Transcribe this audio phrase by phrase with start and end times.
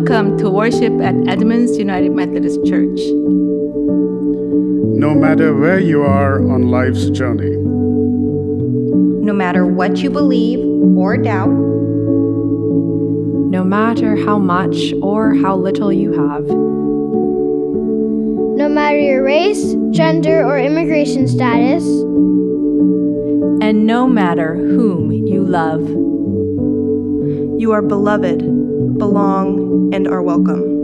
[0.00, 3.00] Welcome to worship at Edmonds United Methodist Church.
[4.98, 10.58] No matter where you are on life's journey, no matter what you believe
[10.96, 11.50] or doubt,
[13.50, 16.46] no matter how much or how little you have,
[18.56, 21.84] no matter your race, gender, or immigration status,
[23.60, 25.86] and no matter whom you love,
[27.60, 28.38] you are beloved,
[28.96, 29.59] belong, and
[30.10, 30.78] are welcome.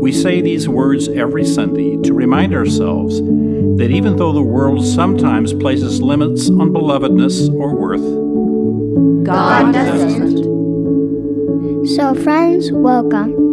[0.00, 5.52] We say these words every Sunday to remind ourselves that even though the world sometimes
[5.52, 10.36] places limits on belovedness or worth, God, God doesn't.
[11.86, 13.45] So, friends, welcome.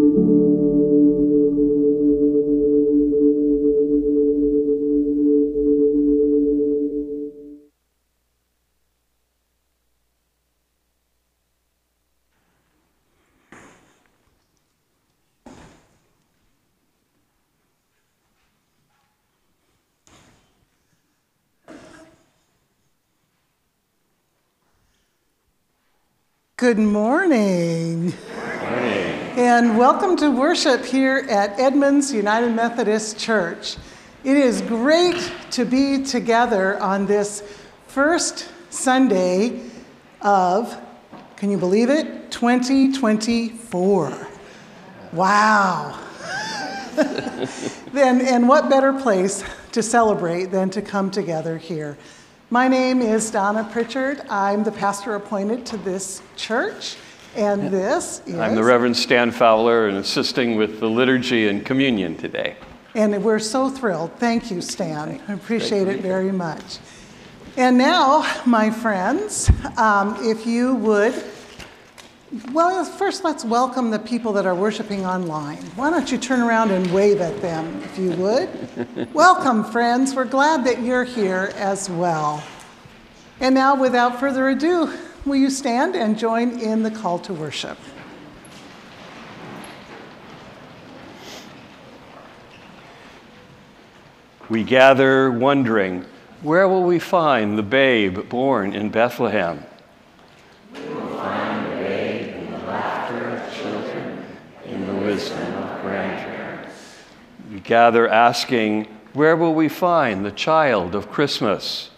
[26.63, 28.13] Good morning.
[28.37, 29.11] morning.
[29.35, 33.75] And welcome to worship here at Edmonds United Methodist Church.
[34.23, 37.43] It is great to be together on this
[37.87, 39.59] first Sunday
[40.21, 40.81] of,
[41.35, 42.31] can you believe it?
[42.31, 44.27] 2024.
[45.11, 45.99] Wow.
[47.91, 49.43] then, and what better place
[49.73, 51.97] to celebrate than to come together here?
[52.53, 54.21] My name is Donna Pritchard.
[54.29, 56.97] I'm the pastor appointed to this church,
[57.35, 58.35] and this is.
[58.35, 62.55] I'm the Reverend Stan Fowler and assisting with the liturgy and communion today.
[62.93, 64.11] And we're so thrilled.
[64.19, 65.19] Thank you, Stan.
[65.27, 66.77] I appreciate it very much.
[67.57, 71.15] And now, my friends, um, if you would
[72.51, 75.57] well, first let's welcome the people that are worshiping online.
[75.75, 79.13] Why don't you turn around and wave at them, if you would?
[79.13, 80.15] welcome, friends.
[80.15, 82.43] We're glad that you're here as well.
[83.39, 84.91] And now, without further ado,
[85.25, 87.77] will you stand and join in the call to worship?
[94.49, 96.05] We gather wondering,
[96.41, 99.65] where will we find the babe born in Bethlehem?
[105.13, 106.97] wisdom of grandparents.
[107.51, 111.89] We gather asking, where will we find the child of Christmas?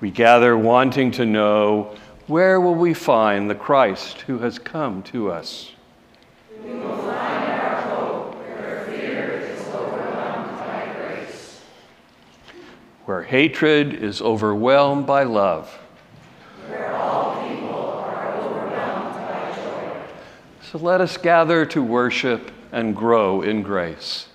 [0.00, 1.96] We gather wanting to know
[2.28, 5.72] where will we find the Christ who has come to us?
[13.08, 15.66] Where hatred is overwhelmed by love.
[16.66, 20.02] Where all people are overwhelmed by joy.
[20.70, 24.28] So let us gather to worship and grow in grace.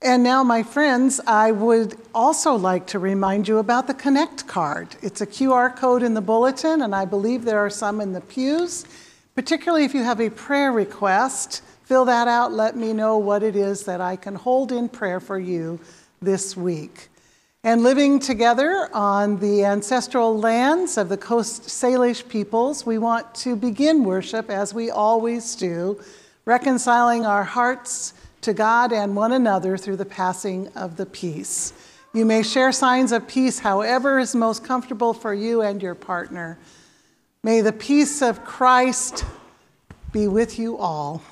[0.00, 4.96] And now, my friends, I would also like to remind you about the Connect card.
[5.02, 8.22] It's a QR code in the bulletin, and I believe there are some in the
[8.22, 8.86] pews.
[9.34, 12.52] Particularly if you have a prayer request, fill that out.
[12.52, 15.78] Let me know what it is that I can hold in prayer for you
[16.22, 17.10] this week
[17.64, 23.56] and living together on the ancestral lands of the Coast Salish peoples, we want to
[23.56, 25.98] begin worship as we always do,
[26.44, 31.72] reconciling our hearts to God and one another through the passing of the peace.
[32.12, 36.58] You may share signs of peace however is most comfortable for you and your partner.
[37.42, 39.24] May the peace of Christ
[40.12, 41.22] be with you all.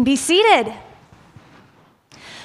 [0.00, 0.72] Can be seated.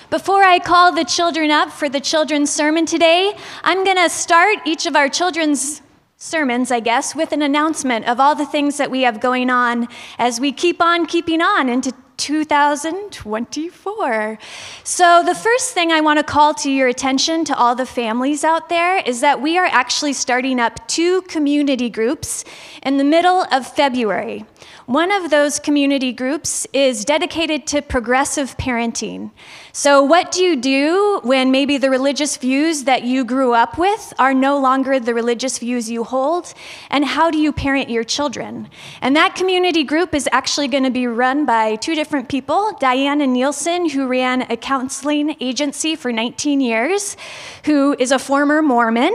[0.10, 3.34] Before I call the children up for the children's sermon today,
[3.64, 5.82] I'm going to start each of our children's
[6.18, 9.88] sermons, I guess, with an announcement of all the things that we have going on
[10.18, 14.38] as we keep on keeping on into 2024.
[14.84, 18.44] So, the first thing I want to call to your attention to all the families
[18.44, 22.46] out there is that we are actually starting up two community groups
[22.82, 24.46] in the middle of February.
[24.86, 29.32] One of those community groups is dedicated to progressive parenting.
[29.74, 34.14] So, what do you do when maybe the religious views that you grew up with
[34.18, 36.54] are no longer the religious views you hold?
[36.90, 38.70] And how do you parent your children?
[39.02, 43.28] And that community group is actually going to be run by two different people Diana
[43.28, 47.18] Nielsen, who ran a counseling agency for 19 years,
[47.66, 49.14] who is a former Mormon,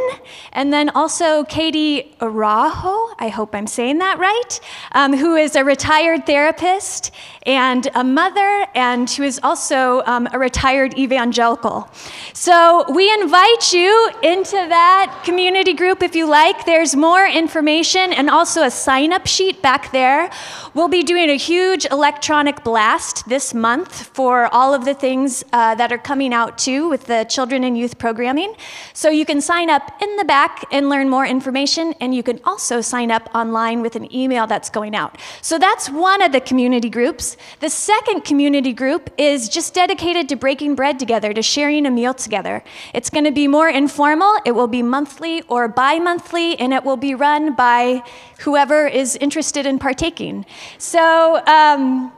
[0.53, 4.61] and then also Katie Araho, I hope I'm saying that right,
[4.91, 7.13] um, who is a retired therapist
[7.47, 11.89] and a mother, and who is also um, a retired evangelical.
[12.35, 16.67] So we invite you into that community group if you like.
[16.67, 20.31] There's more information and also a sign up sheet back there.
[20.75, 25.75] We'll be doing a huge electronic blast this month for all of the things uh,
[25.77, 28.55] that are coming out too with the children and youth programming.
[28.93, 32.41] So you can sign up in the back and learn more information, and you can
[32.45, 35.19] also sign up online with an email that's going out.
[35.41, 37.30] So that's one of the community groups.
[37.61, 42.15] The second community group is just dedicated to breaking bread together, to sharing a meal
[42.15, 42.63] together.
[42.95, 46.85] It's going to be more informal, it will be monthly or bi monthly, and it
[46.85, 48.03] will be run by
[48.41, 50.47] whoever is interested in partaking.
[50.79, 52.13] So, um,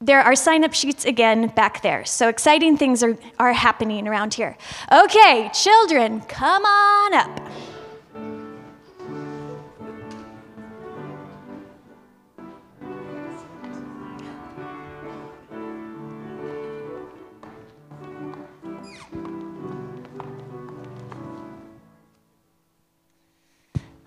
[0.00, 2.04] there are sign up sheets again back there.
[2.04, 4.56] So exciting things are, are happening around here.
[4.92, 7.40] Okay, children, come on up.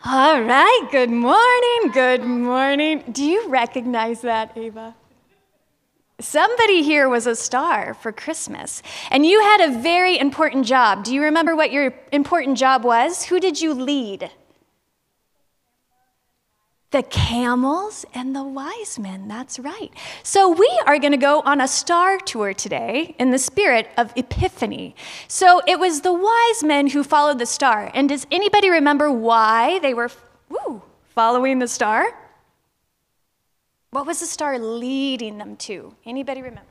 [0.05, 3.03] All right, good morning, good morning.
[3.11, 4.95] Do you recognize that, Ava?
[6.19, 11.03] Somebody here was a star for Christmas, and you had a very important job.
[11.03, 13.25] Do you remember what your important job was?
[13.25, 14.29] Who did you lead?
[16.91, 19.91] The camels and the wise men, that's right.
[20.23, 24.13] So, we are going to go on a star tour today in the spirit of
[24.15, 24.95] Epiphany.
[25.27, 27.91] So, it was the wise men who followed the star.
[27.93, 30.09] And does anybody remember why they were
[30.47, 30.81] woo,
[31.13, 32.07] following the star?
[33.89, 35.93] What was the star leading them to?
[36.05, 36.69] Anybody remember?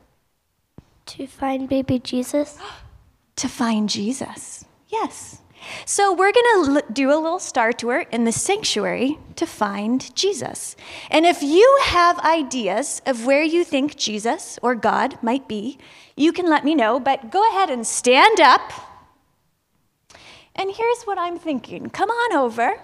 [1.07, 2.57] To find baby Jesus.
[3.35, 5.41] to find Jesus, yes.
[5.85, 10.75] So, we're going to do a little star tour in the sanctuary to find Jesus.
[11.09, 15.77] And if you have ideas of where you think Jesus or God might be,
[16.15, 18.71] you can let me know, but go ahead and stand up.
[20.55, 22.79] And here's what I'm thinking come on over.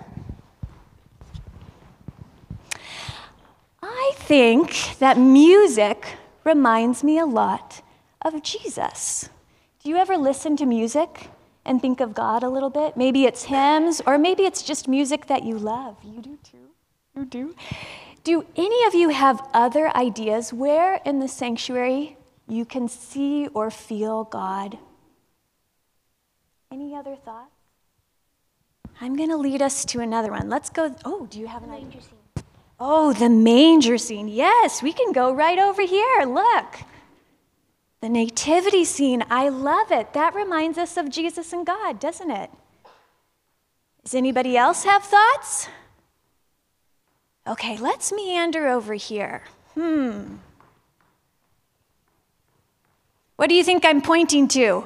[3.81, 7.81] I think that music reminds me a lot
[8.21, 9.29] of Jesus.
[9.83, 11.29] Do you ever listen to music?
[11.65, 12.97] And think of God a little bit.
[12.97, 15.97] Maybe it's hymns, or maybe it's just music that you love.
[16.03, 16.69] You do too.
[17.15, 17.55] You do.
[18.23, 22.17] Do any of you have other ideas where in the sanctuary
[22.47, 24.77] you can see or feel God?
[26.71, 27.49] Any other thoughts?
[29.01, 30.49] I'm going to lead us to another one.
[30.49, 30.95] Let's go.
[31.03, 32.01] Oh, do you have an idea?
[32.79, 34.27] Oh, the manger scene.
[34.27, 36.25] Yes, we can go right over here.
[36.25, 36.79] Look.
[38.03, 40.11] The nativity scene, I love it.
[40.11, 42.49] That reminds us of Jesus and God, doesn't it?
[44.03, 45.69] Does anybody else have thoughts?
[47.47, 49.43] Okay, let's meander over here.
[49.73, 50.35] Hmm.
[53.37, 54.85] What do you think I'm pointing to?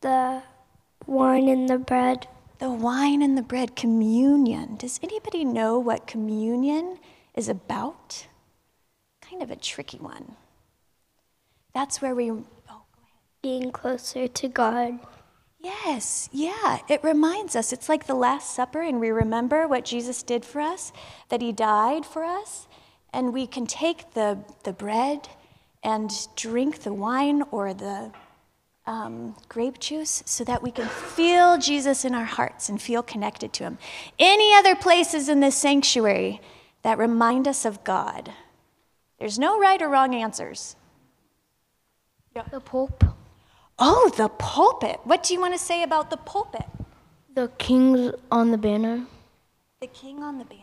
[0.00, 0.44] The
[1.06, 2.28] wine and the bread.
[2.60, 4.76] The wine and the bread, communion.
[4.76, 7.00] Does anybody know what communion
[7.34, 8.28] is about?
[9.36, 10.34] Kind of a tricky one.
[11.74, 12.44] That's where we, oh.
[13.42, 14.98] Being closer to God.
[15.60, 16.78] Yes, yeah.
[16.88, 17.70] It reminds us.
[17.72, 20.90] It's like the Last Supper, and we remember what Jesus did for us,
[21.28, 22.66] that He died for us,
[23.12, 25.28] and we can take the, the bread
[25.82, 28.12] and drink the wine or the
[28.86, 33.52] um, grape juice so that we can feel Jesus in our hearts and feel connected
[33.54, 33.78] to Him.
[34.18, 36.40] Any other places in this sanctuary
[36.82, 38.32] that remind us of God?
[39.18, 40.76] There's no right or wrong answers.
[42.34, 42.44] Yeah.
[42.50, 43.04] The Pope.
[43.78, 45.00] Oh, the pulpit.
[45.04, 46.66] What do you want to say about the pulpit?
[47.34, 49.06] The king's on the banner.
[49.80, 50.62] The king on the banner?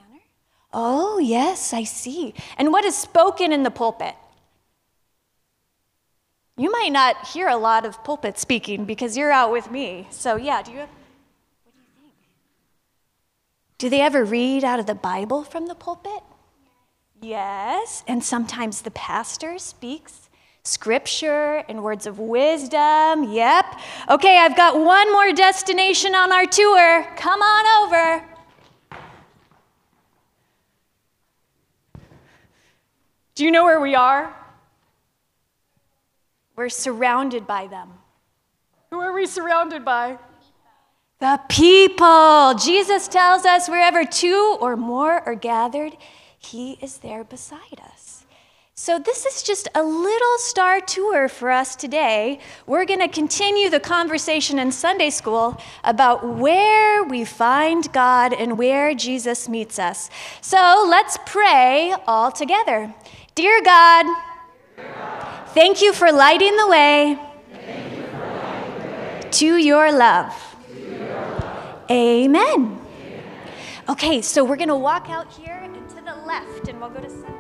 [0.71, 2.33] Oh, yes, I see.
[2.57, 4.15] And what is spoken in the pulpit?
[6.57, 10.07] You might not hear a lot of pulpit speaking because you're out with me.
[10.09, 10.89] So, yeah, do you have,
[11.63, 12.13] what do you think?
[13.77, 16.23] Do they ever read out of the Bible from the pulpit?
[17.23, 20.29] Yes, and sometimes the pastor speaks
[20.65, 23.31] scripture and words of wisdom.
[23.31, 23.65] Yep.
[24.09, 27.07] Okay, I've got one more destination on our tour.
[27.15, 28.25] Come on over.
[33.35, 34.35] Do you know where we are?
[36.57, 37.89] We're surrounded by them.
[38.91, 40.19] Who are we surrounded by?
[41.19, 42.53] The people.
[42.55, 45.95] Jesus tells us wherever two or more are gathered,
[46.45, 48.25] he is there beside us.
[48.75, 52.39] So, this is just a little star tour for us today.
[52.65, 58.57] We're going to continue the conversation in Sunday school about where we find God and
[58.57, 60.09] where Jesus meets us.
[60.41, 62.91] So, let's pray all together.
[63.35, 64.05] Dear God,
[65.49, 67.19] thank you for lighting the way,
[69.29, 70.33] to, your love.
[71.91, 72.79] Amen.
[73.87, 75.62] Okay, so we're going to walk out here
[76.25, 77.32] left and we'll go to 7.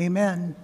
[0.00, 0.54] Amen.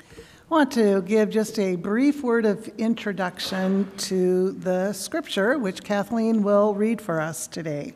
[0.00, 0.04] I
[0.48, 6.74] want to give just a brief word of introduction to the scripture, which Kathleen will
[6.74, 7.94] read for us today.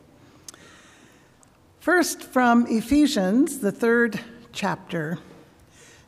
[1.81, 4.21] First, from Ephesians, the third
[4.53, 5.19] chapter.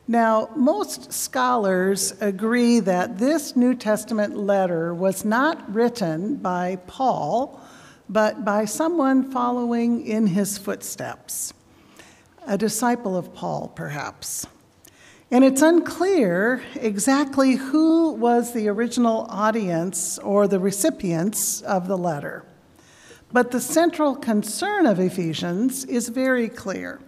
[0.08, 7.60] Now, most scholars agree that this New Testament letter was not written by Paul,
[8.08, 11.52] but by someone following in his footsteps,
[12.46, 14.46] a disciple of Paul, perhaps.
[15.30, 22.44] And it's unclear exactly who was the original audience or the recipients of the letter.
[23.32, 27.00] But the central concern of Ephesians is very clear.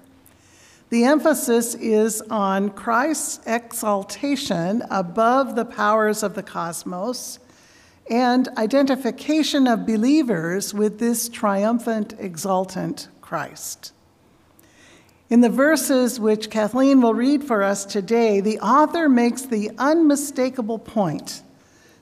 [0.88, 7.38] The emphasis is on Christ's exaltation above the powers of the cosmos
[8.08, 13.92] and identification of believers with this triumphant, exultant Christ.
[15.30, 20.78] In the verses which Kathleen will read for us today, the author makes the unmistakable
[20.78, 21.42] point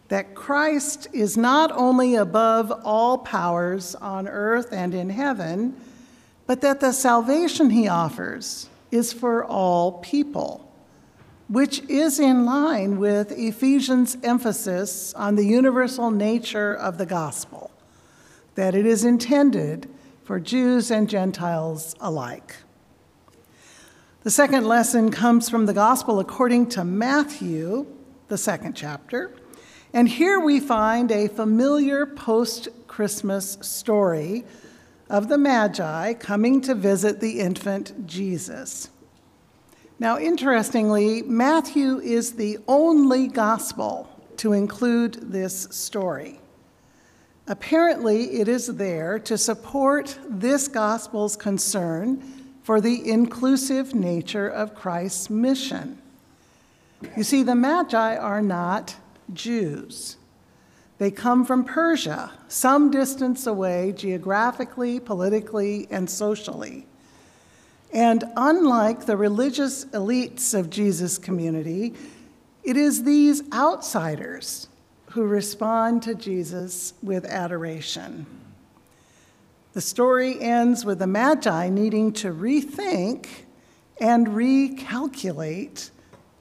[0.08, 5.74] that Christ is not only above all powers on earth and in heaven,
[6.46, 10.70] but that the salvation he offers is for all people,
[11.48, 17.70] which is in line with Ephesians' emphasis on the universal nature of the gospel,
[18.56, 19.88] that it is intended
[20.24, 22.56] for Jews and Gentiles alike.
[24.24, 27.88] The second lesson comes from the Gospel according to Matthew,
[28.28, 29.34] the second chapter.
[29.92, 34.44] And here we find a familiar post Christmas story
[35.10, 38.90] of the Magi coming to visit the infant Jesus.
[39.98, 46.38] Now, interestingly, Matthew is the only gospel to include this story.
[47.48, 55.28] Apparently, it is there to support this gospel's concern for the inclusive nature of Christ's
[55.28, 55.98] mission.
[57.16, 58.96] You see, the Magi are not
[59.32, 60.16] Jews.
[60.98, 66.86] They come from Persia, some distance away geographically, politically, and socially.
[67.92, 71.94] And unlike the religious elites of Jesus' community,
[72.62, 74.68] it is these outsiders
[75.10, 78.24] who respond to Jesus with adoration.
[79.72, 83.26] The story ends with the Magi needing to rethink
[83.98, 85.90] and recalculate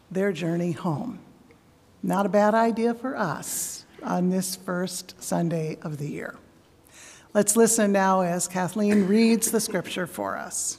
[0.10, 1.20] their journey home.
[2.04, 6.36] Not a bad idea for us on this first Sunday of the year.
[7.34, 10.78] Let's listen now as Kathleen reads the scripture for us.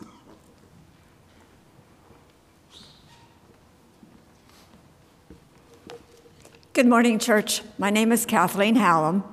[6.74, 7.62] Good morning, church.
[7.78, 9.31] My name is Kathleen Hallam.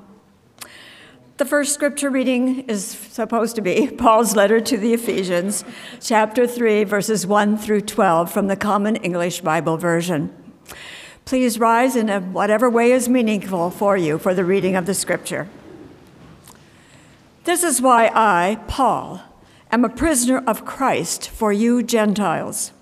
[1.39, 5.63] The first scripture reading is supposed to be Paul's letter to the Ephesians,
[6.01, 10.35] chapter 3, verses 1 through 12 from the Common English Bible Version.
[11.23, 15.47] Please rise in whatever way is meaningful for you for the reading of the scripture.
[17.45, 19.21] This is why I, Paul,
[19.71, 22.73] am a prisoner of Christ for you Gentiles.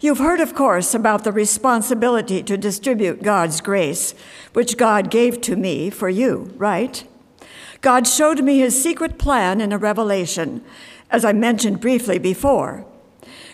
[0.00, 4.16] You've heard, of course, about the responsibility to distribute God's grace,
[4.52, 7.04] which God gave to me for you, right?
[7.80, 10.62] God showed me his secret plan in a revelation,
[11.10, 12.84] as I mentioned briefly before.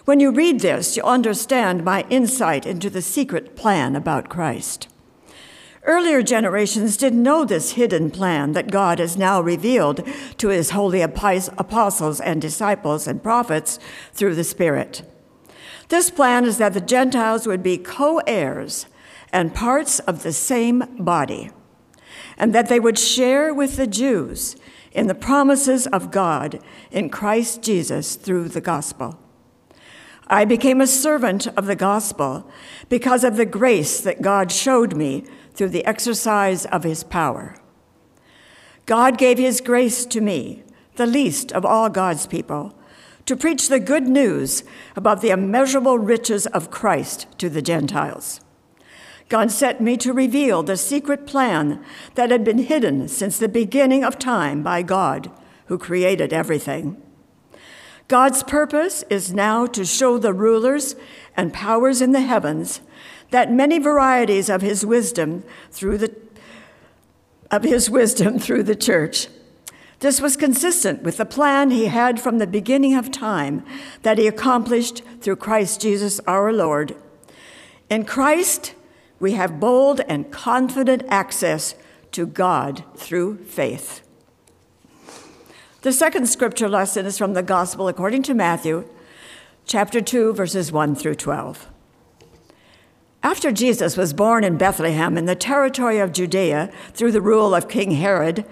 [0.07, 4.89] When you read this, you'll understand my insight into the secret plan about Christ.
[5.85, 10.07] Earlier generations didn't know this hidden plan that God has now revealed
[10.39, 13.79] to his holy apostles and disciples and prophets
[14.15, 15.03] through the Spirit.
[15.89, 18.87] This plan is that the Gentiles would be co heirs
[19.31, 21.51] and parts of the same body
[22.37, 24.57] and that they would share with the Jews
[24.93, 29.19] in the promises of God in Christ Jesus through the gospel.
[30.27, 32.51] I became a servant of the gospel
[32.89, 37.57] because of the grace that God showed me through the exercise of his power.
[38.87, 40.63] God gave his grace to me,
[40.97, 42.79] the least of all God's people,
[43.27, 44.65] to preach the good news
[44.97, 48.41] about the immeasurable riches of Christ to the Gentiles.
[49.29, 51.85] God sent me to reveal the secret plan
[52.15, 55.31] that had been hidden since the beginning of time by God,
[55.67, 57.01] who created everything.
[58.07, 60.95] God's purpose is now to show the rulers
[61.37, 62.81] and powers in the heavens
[63.31, 66.15] that many varieties of his wisdom through the
[67.51, 69.29] of his wisdom through the church.
[70.01, 73.65] This was consistent with the plan he had from the beginning of time
[74.03, 76.95] that he accomplished through Christ Jesus our Lord.
[77.89, 78.75] In Christ,
[79.25, 81.75] we have bold and confident access
[82.13, 84.03] to God through faith.
[85.81, 88.87] The second scripture lesson is from the Gospel according to Matthew,
[89.65, 91.71] chapter 2, verses 1 through 12.
[93.23, 97.67] After Jesus was born in Bethlehem in the territory of Judea through the rule of
[97.67, 98.45] King Herod,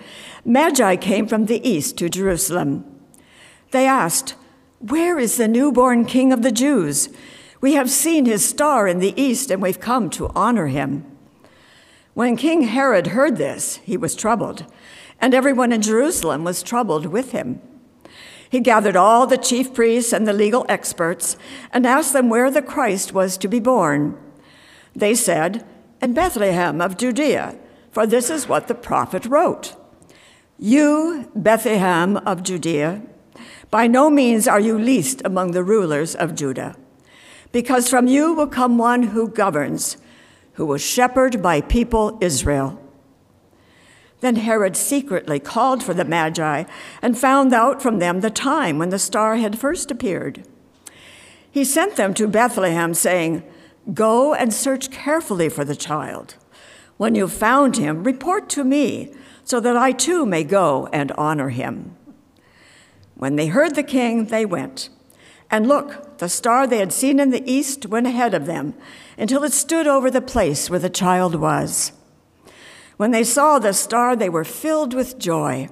[0.43, 2.87] Magi came from the east to Jerusalem.
[3.73, 4.37] They asked,
[4.79, 7.11] Where is the newborn King of the Jews?
[7.63, 11.07] We have seen his star in the east and we've come to honor him.
[12.13, 14.67] When King Herod heard this, he was troubled,
[15.21, 17.61] and everyone in Jerusalem was troubled with him.
[18.51, 21.37] He gathered all the chief priests and the legal experts
[21.73, 24.19] and asked them where the Christ was to be born.
[24.95, 25.65] They said,
[26.03, 27.57] In Bethlehem of Judea,
[27.93, 29.77] for this is what the prophet wrote
[30.59, 33.03] You, Bethlehem of Judea,
[33.71, 36.77] by no means are you least among the rulers of Judah,
[37.53, 39.97] because from you will come one who governs
[40.55, 42.79] who will shepherd my people Israel.
[44.21, 46.65] Then Herod secretly called for the Magi
[47.01, 50.47] and found out from them the time when the star had first appeared.
[51.51, 53.43] He sent them to Bethlehem, saying,
[53.93, 56.37] Go and search carefully for the child.
[56.99, 59.13] When you've found him, report to me,
[59.45, 61.97] so that I too may go and honor him.
[63.17, 64.89] When they heard the king, they went.
[65.53, 68.73] And look, the star they had seen in the east went ahead of them
[69.19, 71.93] until it stood over the place where the child was.
[72.97, 75.69] When they saw the star, they were filled with joy.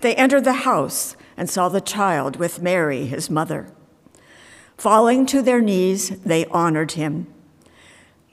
[0.00, 3.72] They entered the house and saw the child with Mary, his mother.
[4.76, 7.26] Falling to their knees, they honored him.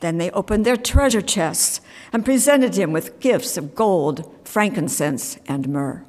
[0.01, 1.79] Then they opened their treasure chests
[2.11, 6.03] and presented him with gifts of gold, frankincense, and myrrh.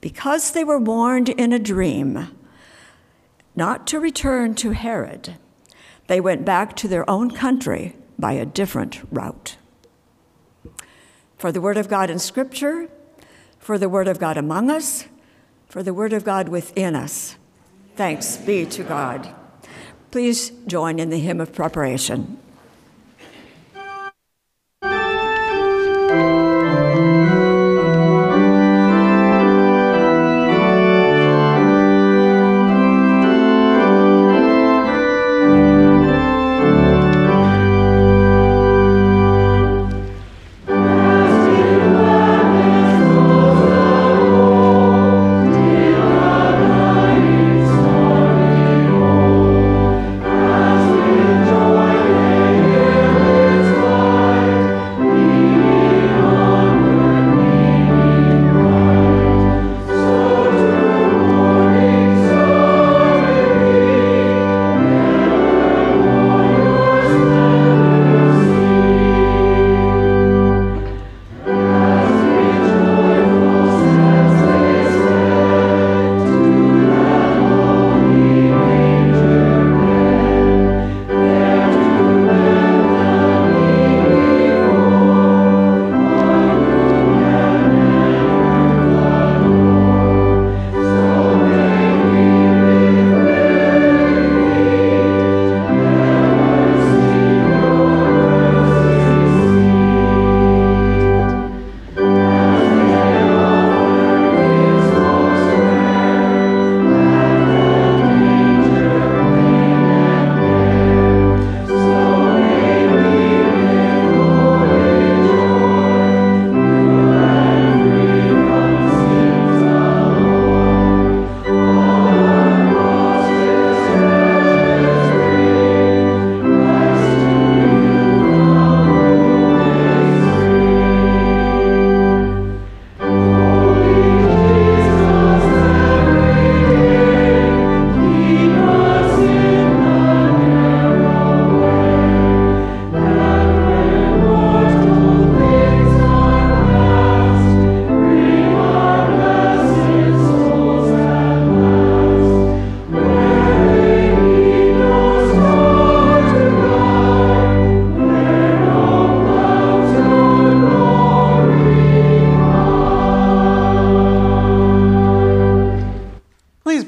[0.00, 2.28] Because they were warned in a dream
[3.56, 5.36] not to return to Herod.
[6.06, 9.56] They went back to their own country by a different route.
[11.38, 12.88] For the Word of God in Scripture,
[13.58, 15.06] for the Word of God among us,
[15.66, 17.36] for the Word of God within us.
[17.96, 19.34] Thanks be to God.
[20.10, 22.38] Please join in the hymn of preparation.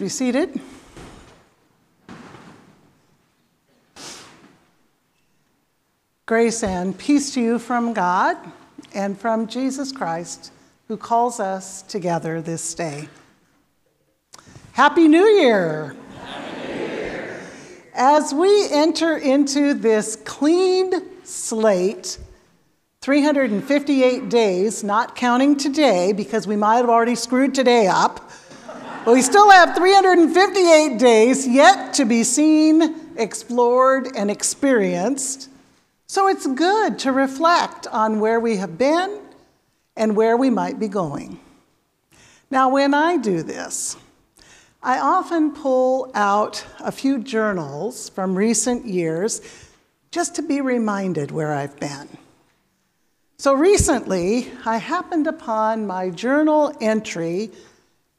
[0.07, 0.61] Seated.
[6.27, 8.37] Grace and peace to you from God
[8.95, 10.53] and from Jesus Christ,
[10.87, 13.09] who calls us together this day.
[14.73, 15.97] Happy New Year!
[16.23, 17.41] Happy New Year.
[17.95, 20.93] As we enter into this clean
[21.25, 22.19] slate,
[23.01, 28.31] 358 days, not counting today, because we might have already screwed today up.
[29.09, 35.49] But we still have 358 days yet to be seen, explored, and experienced.
[36.07, 39.19] So it's good to reflect on where we have been
[39.97, 41.41] and where we might be going.
[42.51, 43.97] Now, when I do this,
[44.83, 49.41] I often pull out a few journals from recent years
[50.11, 52.11] just to be reminded where I've been.
[53.39, 57.53] So recently, I happened upon my journal entry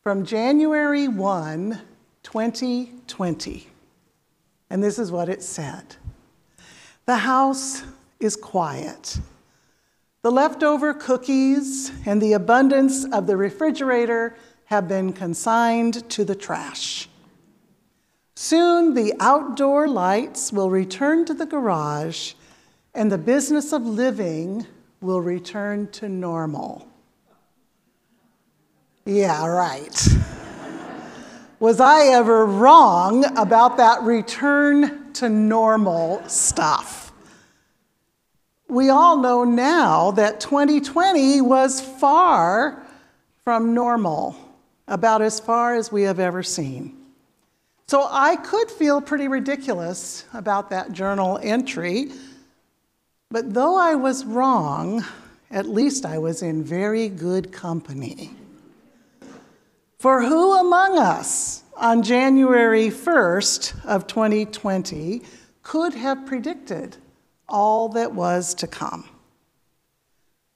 [0.03, 1.79] from January 1,
[2.23, 3.67] 2020.
[4.69, 5.95] And this is what it said
[7.05, 7.83] The house
[8.19, 9.19] is quiet.
[10.21, 14.35] The leftover cookies and the abundance of the refrigerator
[14.65, 17.07] have been consigned to the trash.
[18.35, 22.33] Soon the outdoor lights will return to the garage
[22.93, 24.65] and the business of living
[25.01, 26.88] will return to normal.
[29.09, 30.07] Yeah, right.
[31.59, 37.11] Was I ever wrong about that return to normal stuff?
[38.67, 42.85] We all know now that 2020 was far
[43.43, 44.35] from normal,
[44.87, 46.95] about as far as we have ever seen.
[47.87, 52.11] So I could feel pretty ridiculous about that journal entry,
[53.31, 55.03] but though I was wrong,
[55.49, 58.35] at least I was in very good company.
[59.99, 65.21] For who among us on January 1st of 2020
[65.61, 66.95] could have predicted
[67.49, 69.09] all that was to come?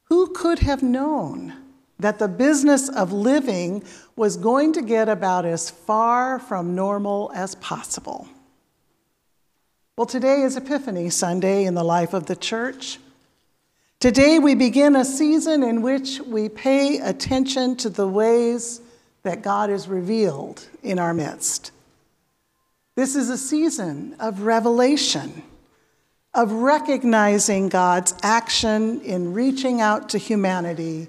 [0.04, 1.56] Who could have known
[2.00, 3.84] that the business of living
[4.16, 8.30] was going to get about as far from normal as possible?
[9.98, 12.98] Well, today is Epiphany Sunday in the life of the church.
[14.00, 18.80] Today we begin a season in which we pay attention to the ways
[19.24, 21.72] that God is revealed in our midst.
[22.96, 25.44] This is a season of revelation,
[26.34, 31.08] of recognizing God's action in reaching out to humanity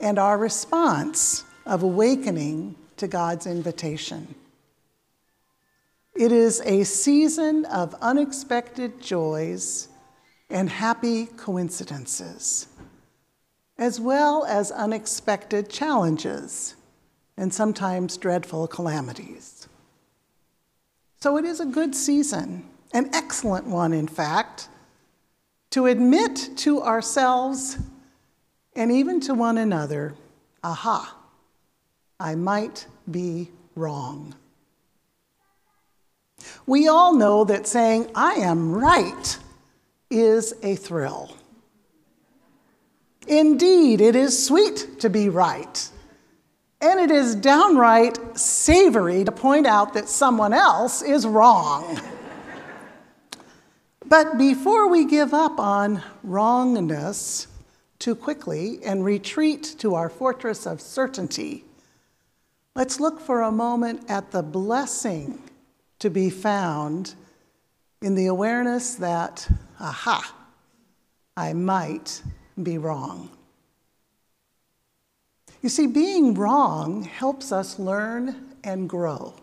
[0.00, 4.34] and our response of awakening to God's invitation.
[6.14, 9.88] It is a season of unexpected joys
[10.50, 12.68] and happy coincidences,
[13.78, 16.76] as well as unexpected challenges
[17.42, 19.66] and sometimes dreadful calamities.
[21.18, 24.68] So it is a good season, an excellent one, in fact,
[25.70, 27.78] to admit to ourselves
[28.76, 30.14] and even to one another
[30.62, 31.18] aha,
[32.20, 34.36] I might be wrong.
[36.64, 39.36] We all know that saying, I am right,
[40.10, 41.36] is a thrill.
[43.26, 45.90] Indeed, it is sweet to be right.
[46.82, 52.00] And it is downright savory to point out that someone else is wrong.
[54.04, 57.46] but before we give up on wrongness
[58.00, 61.64] too quickly and retreat to our fortress of certainty,
[62.74, 65.40] let's look for a moment at the blessing
[66.00, 67.14] to be found
[68.00, 70.34] in the awareness that, aha,
[71.36, 72.22] I might
[72.60, 73.30] be wrong.
[75.62, 79.34] You see, being wrong helps us learn and grow.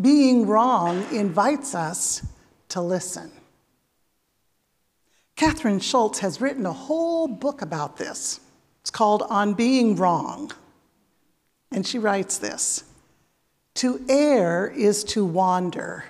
[0.00, 2.26] Being wrong invites us
[2.70, 3.30] to listen.
[5.36, 8.40] Kathryn Schulz has written a whole book about this.
[8.80, 10.50] It's called On Being Wrong.
[11.70, 12.84] And she writes this
[13.74, 16.04] To err is to wander,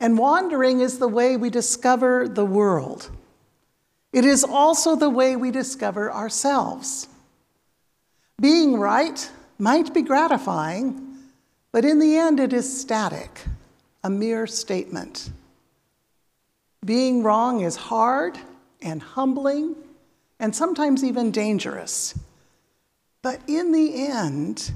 [0.00, 3.10] and wandering is the way we discover the world.
[4.12, 7.06] It is also the way we discover ourselves.
[8.40, 11.18] Being right might be gratifying,
[11.72, 13.44] but in the end it is static,
[14.04, 15.30] a mere statement.
[16.84, 18.38] Being wrong is hard
[18.80, 19.74] and humbling
[20.38, 22.16] and sometimes even dangerous.
[23.22, 24.70] But in the end,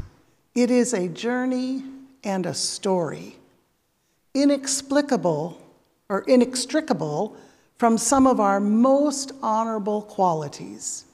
[0.56, 1.84] it is a journey
[2.24, 3.36] and a story,
[4.34, 5.62] inexplicable
[6.08, 7.36] or inextricable
[7.78, 11.04] from some of our most honorable qualities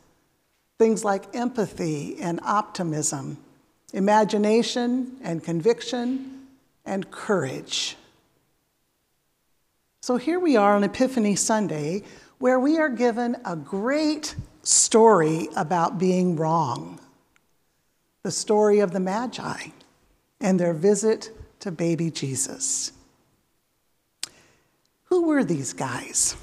[0.78, 3.38] Things like empathy and optimism,
[3.92, 6.46] imagination and conviction,
[6.84, 7.96] and courage.
[10.02, 12.02] So here we are on Epiphany Sunday,
[12.38, 17.00] where we are given a great story about being wrong
[18.22, 19.68] the story of the Magi
[20.40, 22.92] and their visit to baby Jesus.
[25.04, 26.36] Who were these guys?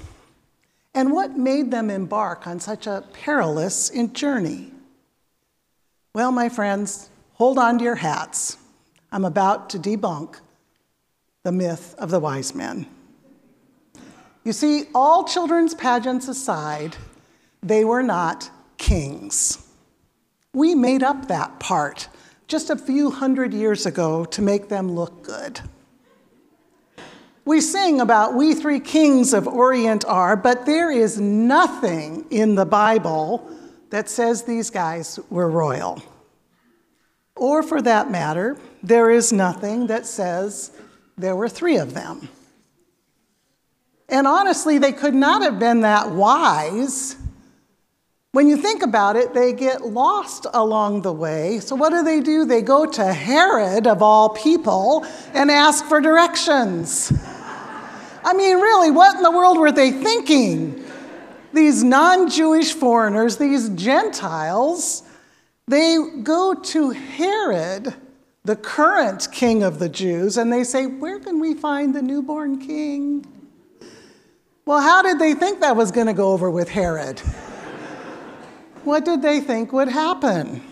[0.96, 4.72] And what made them embark on such a perilous journey?
[6.14, 8.56] Well, my friends, hold on to your hats.
[9.12, 10.36] I'm about to debunk
[11.42, 12.86] the myth of the wise men.
[14.42, 16.96] You see, all children's pageants aside,
[17.62, 19.68] they were not kings.
[20.54, 22.08] We made up that part
[22.48, 25.60] just a few hundred years ago to make them look good.
[27.46, 32.66] We sing about we three kings of Orient are, but there is nothing in the
[32.66, 33.48] Bible
[33.90, 36.02] that says these guys were royal.
[37.36, 40.72] Or for that matter, there is nothing that says
[41.16, 42.28] there were three of them.
[44.08, 47.14] And honestly, they could not have been that wise.
[48.32, 51.60] When you think about it, they get lost along the way.
[51.60, 52.44] So, what do they do?
[52.44, 57.12] They go to Herod, of all people, and ask for directions.
[58.26, 60.84] I mean, really, what in the world were they thinking?
[61.52, 65.04] These non Jewish foreigners, these Gentiles,
[65.68, 67.94] they go to Herod,
[68.44, 72.58] the current king of the Jews, and they say, Where can we find the newborn
[72.58, 73.24] king?
[74.64, 77.20] Well, how did they think that was going to go over with Herod?
[78.82, 80.62] what did they think would happen?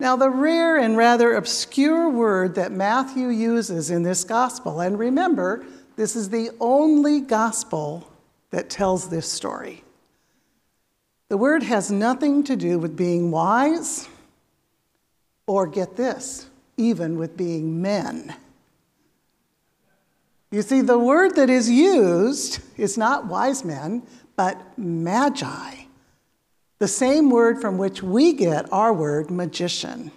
[0.00, 5.64] Now, the rare and rather obscure word that Matthew uses in this gospel, and remember,
[6.00, 8.10] this is the only gospel
[8.52, 9.84] that tells this story.
[11.28, 14.08] The word has nothing to do with being wise,
[15.46, 16.48] or get this,
[16.78, 18.34] even with being men.
[20.50, 24.02] You see, the word that is used is not wise men,
[24.36, 25.84] but magi,
[26.78, 30.12] the same word from which we get our word magician.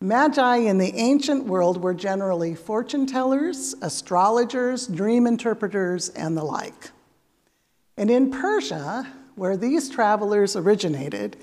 [0.00, 6.90] Magi in the ancient world were generally fortune tellers, astrologers, dream interpreters, and the like.
[7.96, 11.36] And in Persia, where these travelers originated,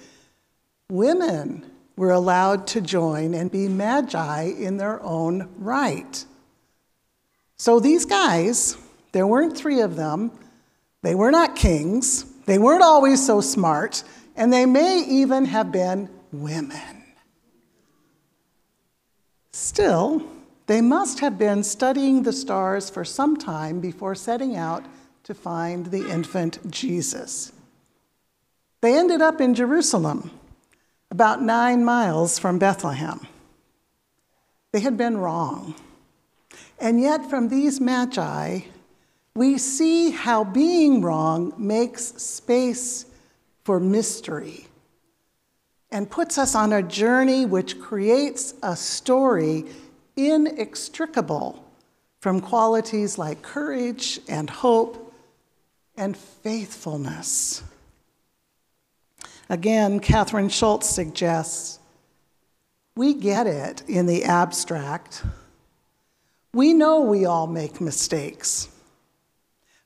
[0.90, 6.26] women were allowed to join and be magi in their own right.
[7.58, 8.78] So these guys,
[9.12, 10.32] there weren't three of them,
[11.02, 14.04] they were not kings, they weren't always so smart,
[14.36, 16.95] and they may even have been women.
[19.56, 20.22] Still,
[20.68, 24.84] they must have been studying the stars for some time before setting out
[25.24, 27.54] to find the infant Jesus.
[28.82, 30.30] They ended up in Jerusalem,
[31.10, 33.26] about nine miles from Bethlehem.
[34.74, 35.76] They had been wrong.
[36.78, 38.60] And yet, from these magi,
[39.36, 43.06] we see how being wrong makes space
[43.64, 44.68] for mystery
[45.92, 49.66] and puts us on a journey which creates a story
[50.16, 51.64] inextricable
[52.20, 55.14] from qualities like courage and hope
[55.96, 57.64] and faithfulness.
[59.50, 61.80] Again, Kathryn Schulz suggests
[62.96, 65.24] we get it in the abstract
[66.56, 68.70] we know we all make mistakes.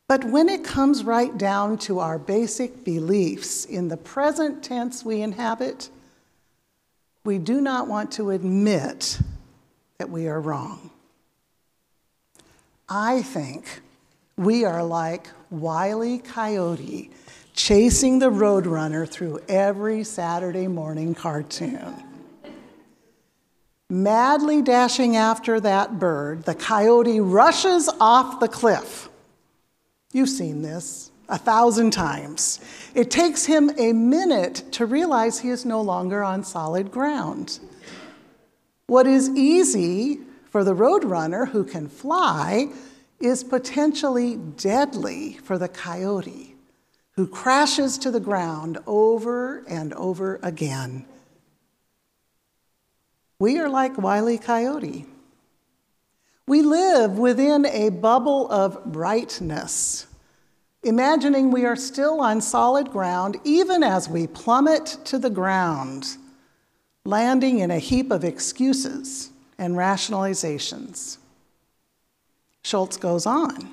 [0.10, 5.22] But when it comes right down to our basic beliefs in the present tense we
[5.22, 5.92] inhabit,
[7.24, 9.20] we do not want to admit
[10.00, 10.90] that we are wrong.
[12.90, 13.82] I think
[14.36, 17.12] we are like Wile Coyote
[17.54, 21.94] chasing the Roadrunner through every Saturday morning cartoon.
[23.92, 29.09] Madly dashing after that bird, the coyote rushes off the cliff.
[30.12, 32.60] You've seen this a thousand times.
[32.96, 37.60] It takes him a minute to realize he is no longer on solid ground.
[38.88, 42.70] What is easy for the roadrunner who can fly
[43.20, 46.56] is potentially deadly for the coyote
[47.20, 51.06] who crashes to the ground over and over again.
[53.40, 55.06] We are like Wile Coyote.
[56.50, 60.08] We live within a bubble of brightness,
[60.82, 66.18] imagining we are still on solid ground even as we plummet to the ground,
[67.06, 69.30] landing in a heap of excuses
[69.60, 71.20] and rationalizations.
[72.64, 73.72] Schulz goes on.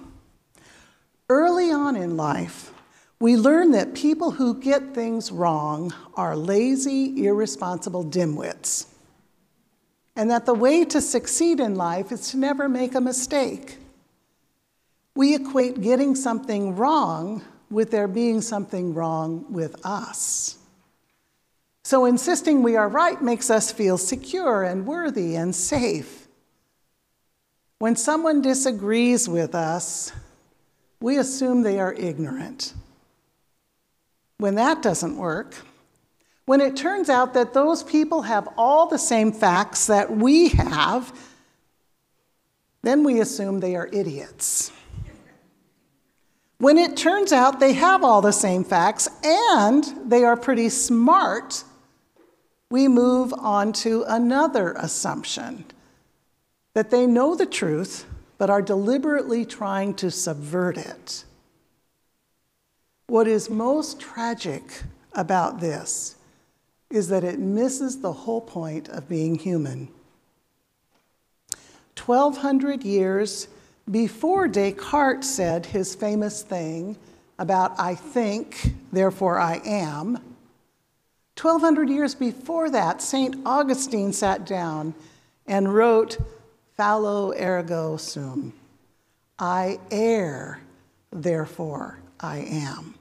[1.30, 2.74] Early on in life,
[3.18, 8.84] we learn that people who get things wrong are lazy, irresponsible dimwits
[10.16, 13.76] and that the way to succeed in life is to never make a mistake.
[15.14, 20.56] We equate getting something wrong with there being something wrong with us.
[21.84, 26.26] So, insisting we are right makes us feel secure and worthy and safe.
[27.78, 30.12] When someone disagrees with us,
[31.00, 32.72] we assume they are ignorant.
[34.38, 35.54] When that doesn't work,
[36.46, 41.12] when it turns out that those people have all the same facts that we have,
[42.82, 44.70] then we assume they are idiots.
[46.58, 51.64] When it turns out they have all the same facts and they are pretty smart,
[52.70, 55.64] we move on to another assumption
[56.74, 58.06] that they know the truth,
[58.38, 61.24] but are deliberately trying to subvert it.
[63.06, 64.82] What is most tragic
[65.12, 66.15] about this
[66.90, 69.88] is that it misses the whole point of being human.
[72.04, 73.48] 1,200 years
[73.90, 76.96] before Descartes said his famous thing
[77.38, 80.18] about I think, therefore I am,
[81.40, 83.36] 1,200 years before that, St.
[83.44, 84.94] Augustine sat down
[85.46, 86.16] and wrote,
[86.78, 88.52] Fallor ergo sum.
[89.38, 90.60] I err,
[91.10, 92.94] therefore I am.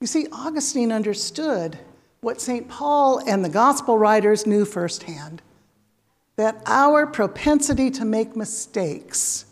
[0.00, 1.78] You see, Augustine understood
[2.20, 2.68] what St.
[2.68, 5.42] Paul and the gospel writers knew firsthand
[6.36, 9.44] that our propensity to make mistakes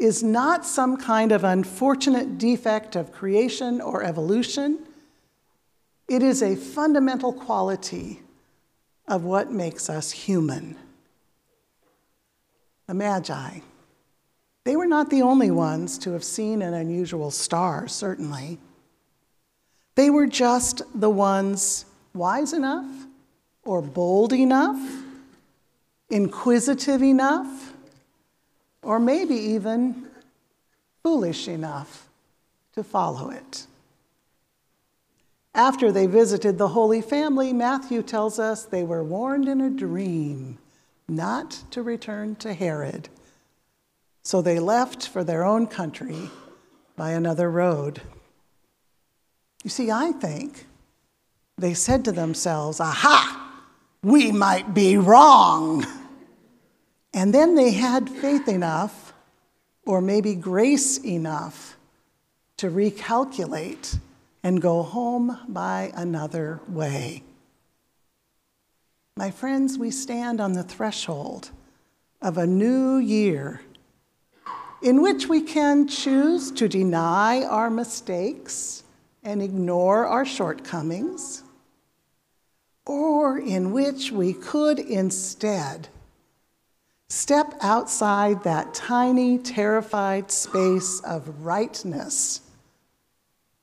[0.00, 4.78] is not some kind of unfortunate defect of creation or evolution.
[6.08, 8.22] It is a fundamental quality
[9.06, 10.76] of what makes us human.
[12.88, 13.60] The Magi,
[14.64, 18.58] they were not the only ones to have seen an unusual star, certainly.
[19.94, 21.84] They were just the ones
[22.14, 22.90] wise enough
[23.64, 24.80] or bold enough,
[26.08, 27.74] inquisitive enough,
[28.82, 30.06] or maybe even
[31.02, 32.08] foolish enough
[32.74, 33.66] to follow it.
[35.54, 40.58] After they visited the Holy Family, Matthew tells us they were warned in a dream
[41.08, 43.08] not to return to Herod.
[44.22, 46.30] So they left for their own country
[46.96, 48.00] by another road.
[49.62, 50.66] You see, I think
[51.58, 53.62] they said to themselves, Aha,
[54.02, 55.86] we might be wrong.
[57.12, 59.12] And then they had faith enough,
[59.84, 61.76] or maybe grace enough,
[62.56, 63.98] to recalculate
[64.42, 67.22] and go home by another way.
[69.16, 71.50] My friends, we stand on the threshold
[72.22, 73.60] of a new year
[74.82, 78.82] in which we can choose to deny our mistakes
[79.22, 81.42] and ignore our shortcomings,
[82.86, 85.88] or in which we could instead
[87.08, 92.40] step outside that tiny, terrified space of rightness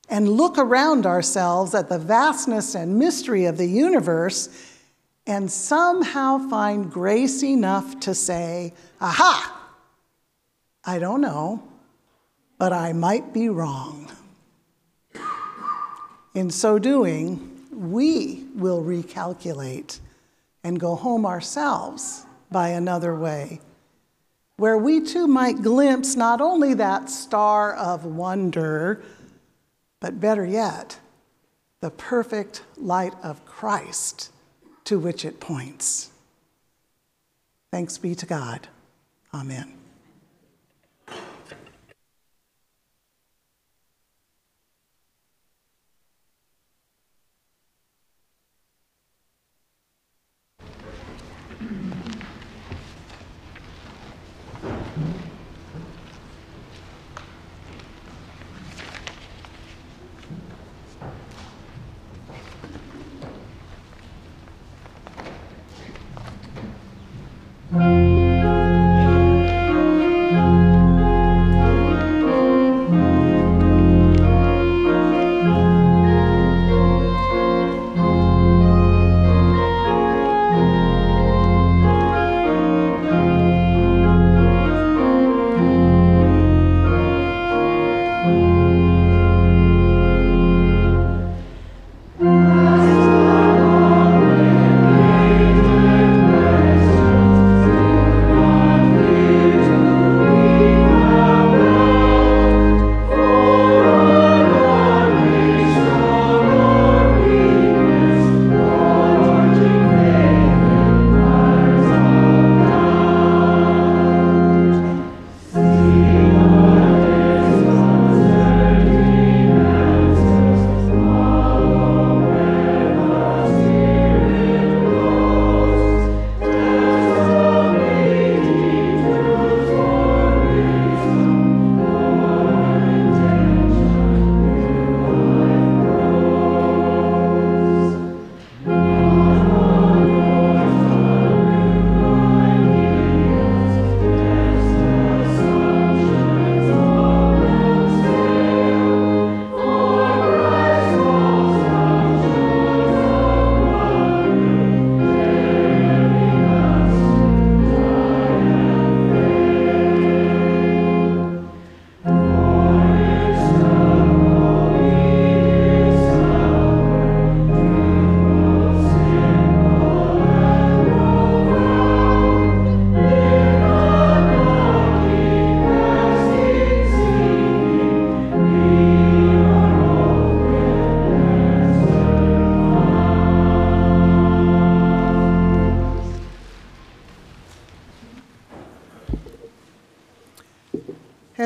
[0.10, 4.50] and look around ourselves at the vastness and mystery of the universe
[5.26, 9.54] and somehow find grace enough to say, Aha!
[10.86, 11.62] I don't know,
[12.58, 14.10] but I might be wrong.
[16.38, 20.00] In so doing, we will recalculate
[20.64, 23.60] and go home ourselves by another way,
[24.58, 29.02] where we too might glimpse not only that star of wonder,
[30.00, 31.00] but better yet,
[31.80, 34.32] the perfect light of Christ
[34.84, 36.12] to which it points.
[37.72, 38.68] Thanks be to God.
[39.34, 39.74] Amen.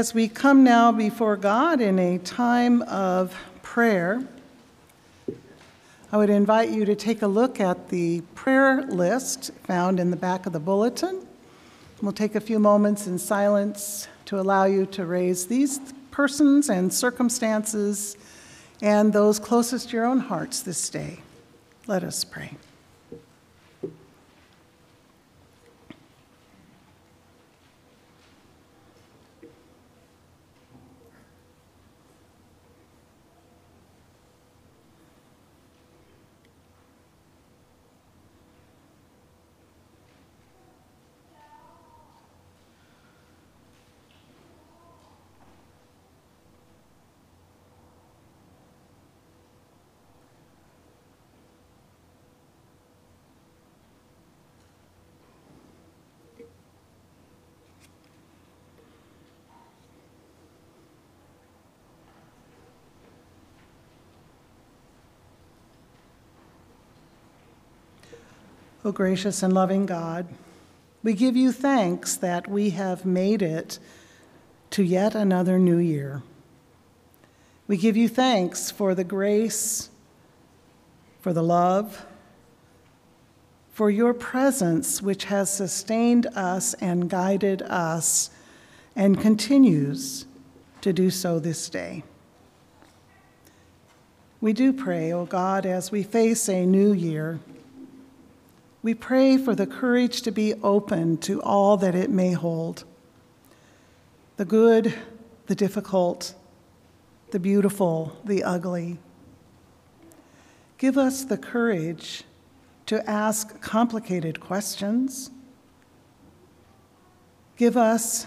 [0.02, 4.24] As we come now before God in a time of prayer,
[6.12, 10.18] I would invite you to take a look at the prayer list found in the
[10.18, 11.28] back of the bulletin.
[12.02, 15.80] We'll take a few moments in silence to allow you to raise these
[16.10, 18.18] persons and circumstances
[18.82, 21.20] and those closest to your own hearts this day.
[21.86, 22.56] Let us pray.
[68.92, 70.28] Gracious and loving God,
[71.04, 73.80] we give you thanks that we have made it
[74.72, 76.22] to yet another new year.
[77.68, 79.90] We give you thanks for the grace,
[81.22, 82.06] for the love,
[83.72, 88.30] for your presence, which has sustained us and guided us
[88.96, 90.26] and continues
[90.82, 92.04] to do so this day.
[94.42, 97.40] We do pray, O oh God, as we face a new year
[98.84, 102.84] we pray for the courage to be open to all that it may hold
[104.38, 104.94] the good,
[105.46, 106.34] the difficult,
[107.30, 108.98] the beautiful, the ugly.
[110.80, 112.24] Give us the courage
[112.88, 115.30] to ask complicated questions.
[117.56, 118.26] Give us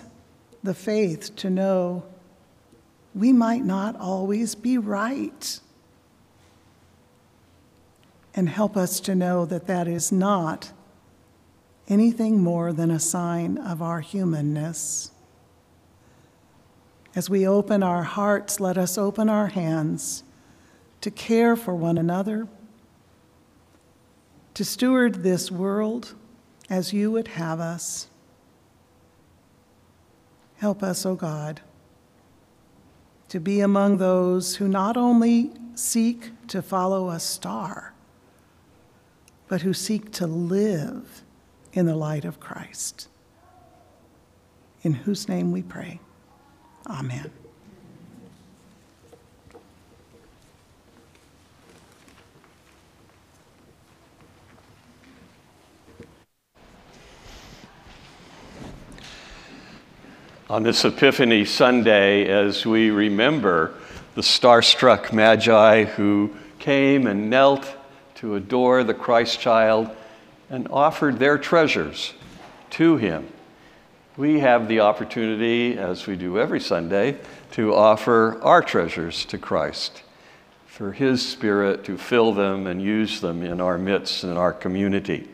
[0.62, 2.04] the faith to know
[3.12, 5.58] we might not always be right
[8.36, 10.72] and help us to know that that is not
[11.88, 15.12] anything more than a sign of our humanness.
[17.14, 20.24] As we open our hearts, let us open our hands
[21.00, 22.48] to care for one another,
[24.54, 26.14] to steward this world
[26.68, 28.08] as you would have us.
[30.56, 31.60] Help us, O oh God,
[33.28, 37.93] to be among those who not only seek to follow a star,
[39.48, 41.22] but who seek to live
[41.72, 43.08] in the light of Christ.
[44.82, 46.00] In whose name we pray.
[46.86, 47.30] Amen.
[60.50, 63.74] On this Epiphany Sunday, as we remember
[64.14, 67.73] the starstruck Magi who came and knelt
[68.24, 69.90] to adore the Christ child
[70.48, 72.14] and offered their treasures
[72.70, 73.28] to him.
[74.16, 77.18] We have the opportunity, as we do every Sunday,
[77.50, 80.02] to offer our treasures to Christ
[80.64, 85.28] for his spirit to fill them and use them in our midst and our community.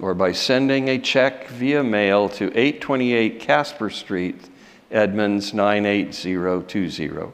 [0.00, 4.50] or by sending a check via mail to 828 Caspers Street,
[4.90, 7.32] Edmonds 98020.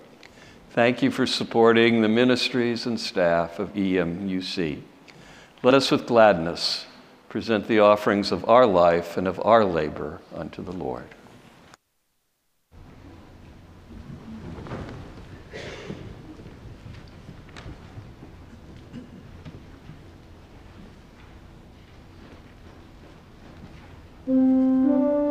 [0.72, 4.82] Thank you for supporting the ministries and staff of EMUC.
[5.62, 6.84] Let us with gladness
[7.30, 11.06] present the offerings of our life and of our labor unto the Lord.
[24.26, 25.23] うん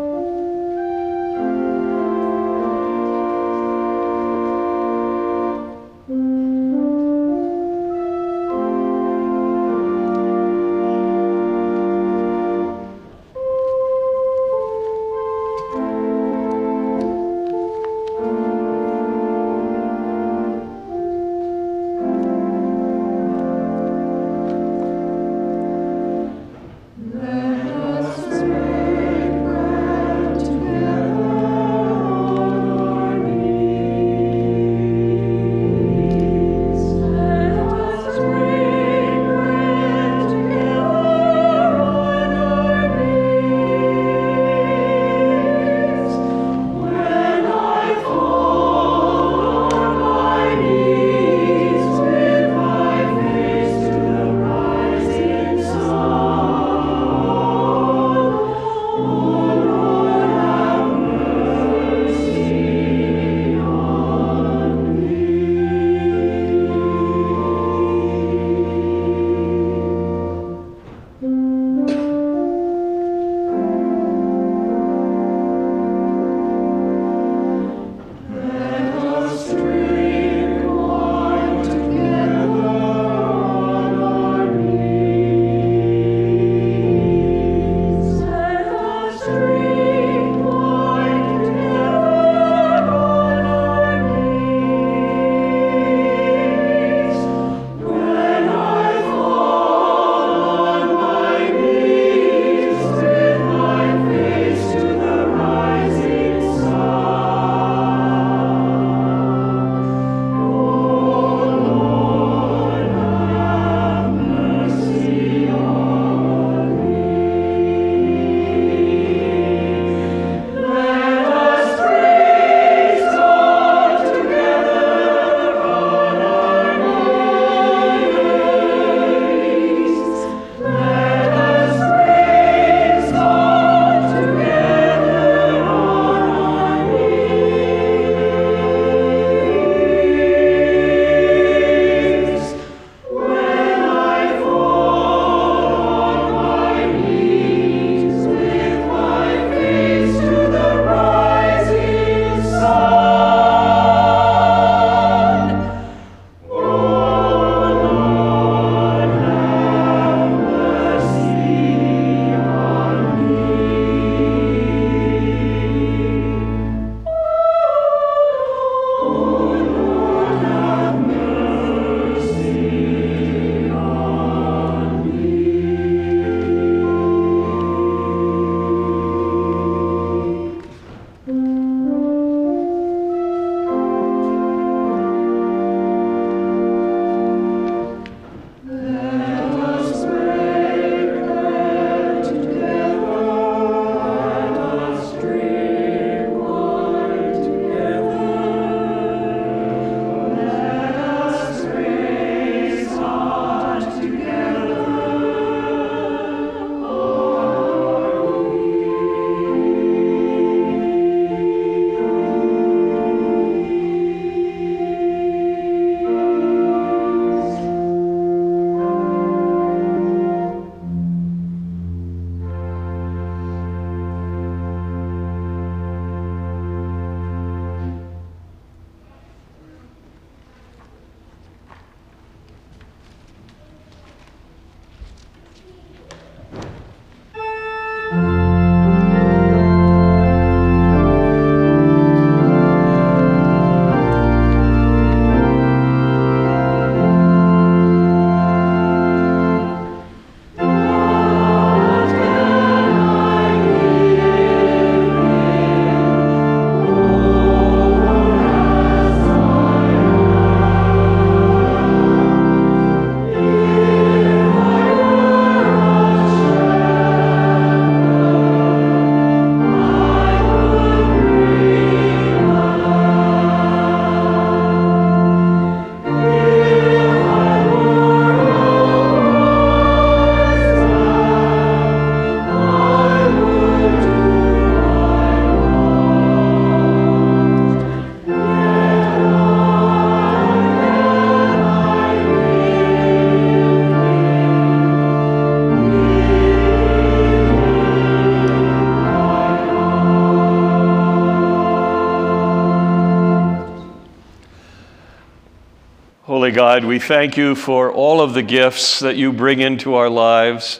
[306.74, 310.80] God, we thank you for all of the gifts that you bring into our lives,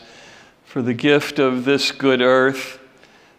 [0.66, 2.80] for the gift of this good earth,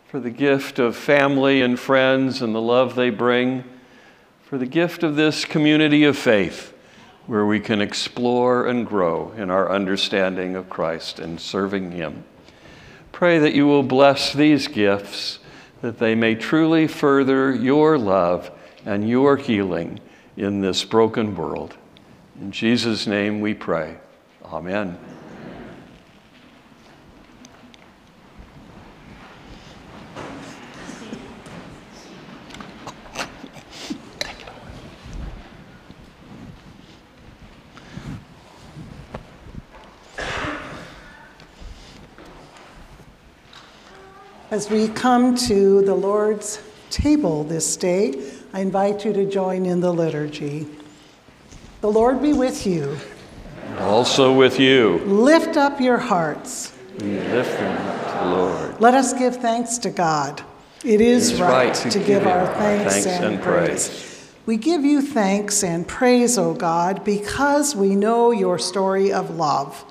[0.06, 3.64] for the gift of family and friends and the love they bring,
[4.44, 6.72] for the gift of this community of faith
[7.26, 12.22] where we can explore and grow in our understanding of Christ and serving Him.
[13.10, 15.40] Pray that you will bless these gifts,
[15.82, 18.52] that they may truly further your love
[18.86, 19.98] and your healing
[20.36, 21.76] in this broken world.
[22.40, 23.96] In Jesus' name we pray.
[24.44, 24.98] Amen.
[44.50, 46.60] As we come to the Lord's
[46.90, 50.66] table this day, I invite you to join in the liturgy.
[51.84, 52.96] The Lord be with you.
[53.78, 55.00] Also with you.
[55.04, 56.72] Lift up your hearts.
[56.98, 58.80] We lift them to the Lord.
[58.80, 60.42] Let us give thanks to God.
[60.82, 63.42] It is, it is right, right, to, give, give our our thanks, thanks and, and
[63.42, 63.88] praise.
[63.90, 64.32] praise.
[64.46, 69.84] We give you thanks and praise, O God, because we know your story of love.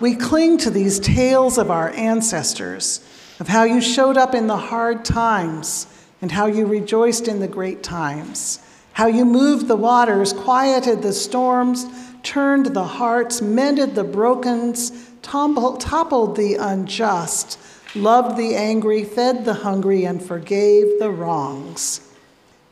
[0.00, 3.06] We cling to these tales of our ancestors,
[3.38, 5.88] of how you showed up in the hard times
[6.22, 8.60] and how you rejoiced in the great times,
[8.98, 11.86] how you moved the waters, quieted the storms,
[12.24, 14.74] turned the hearts, mended the broken,
[15.22, 17.60] toppled the unjust,
[17.94, 22.12] loved the angry, fed the hungry, and forgave the wrongs.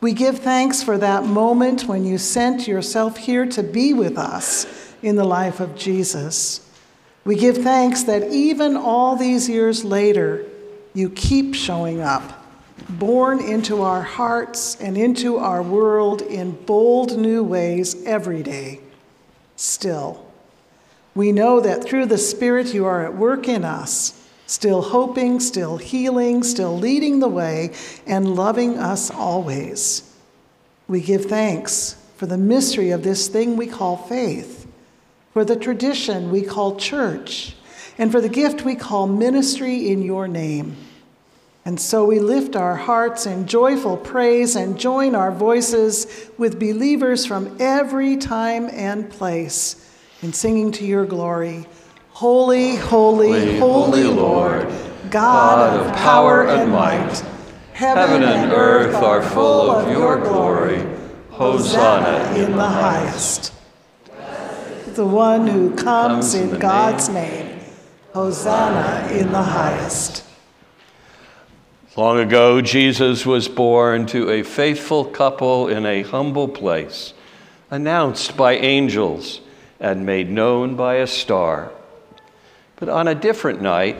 [0.00, 4.66] We give thanks for that moment when you sent yourself here to be with us
[5.04, 6.68] in the life of Jesus.
[7.24, 10.44] We give thanks that even all these years later,
[10.92, 12.35] you keep showing up,
[12.88, 18.80] born into our hearts and into our world in bold new ways every day.
[19.56, 20.26] Still,
[21.14, 25.78] we know that through the Spirit you are at work in us, still hoping, still
[25.78, 27.72] healing, still leading the way,
[28.06, 30.14] and loving us always.
[30.88, 34.70] We give thanks for the mystery of this thing we call faith,
[35.32, 37.56] for the tradition we call church,
[37.98, 40.76] and for the gift we call ministry in your name.
[41.66, 47.26] And so we lift our hearts in joyful praise and join our voices with believers
[47.26, 49.74] from every time and place
[50.22, 51.66] in singing to your glory.
[52.10, 54.68] Holy, holy, holy, holy Lord,
[55.10, 57.24] God, God of power and might,
[57.72, 60.86] heaven and earth are full of your glory.
[61.30, 63.52] Hosanna in the highest.
[64.94, 67.58] The one who comes in God's name.
[68.14, 70.25] Hosanna in the highest.
[71.96, 77.14] Long ago, Jesus was born to a faithful couple in a humble place,
[77.70, 79.40] announced by angels
[79.80, 81.72] and made known by a star.
[82.76, 83.96] But on a different night,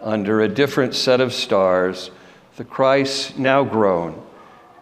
[0.00, 2.10] under a different set of stars,
[2.56, 4.22] the Christ, now grown,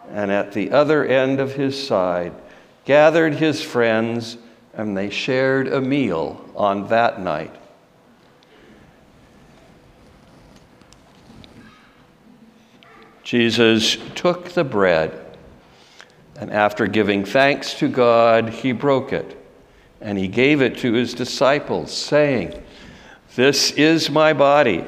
[0.09, 2.31] and at the other end of his side,
[2.85, 4.37] gathered his friends,
[4.73, 7.53] and they shared a meal on that night.
[13.33, 15.19] Jesus took the bread,
[16.39, 19.35] and after giving thanks to God, he broke it,
[19.99, 22.63] and he gave it to his disciples, saying,
[23.35, 24.81] This is my body,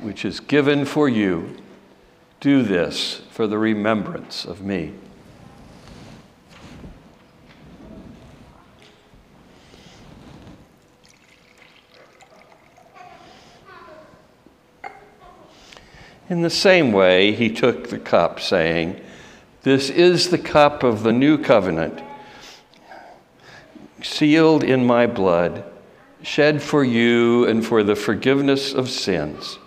[0.00, 1.58] which is given for you.
[2.40, 4.92] Do this for the remembrance of me.
[16.28, 19.00] In the same way, he took the cup, saying,
[19.62, 22.02] This is the cup of the new covenant,
[24.02, 25.64] sealed in my blood,
[26.22, 29.58] shed for you and for the forgiveness of sins.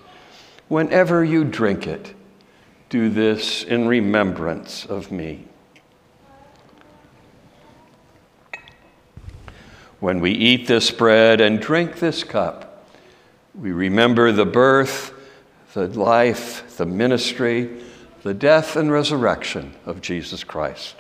[0.67, 2.13] Whenever you drink it,
[2.89, 5.45] do this in remembrance of me.
[10.01, 12.85] When we eat this bread and drink this cup,
[13.55, 15.13] we remember the birth
[15.73, 17.69] the life, the ministry,
[18.23, 20.95] the death and resurrection of Jesus Christ.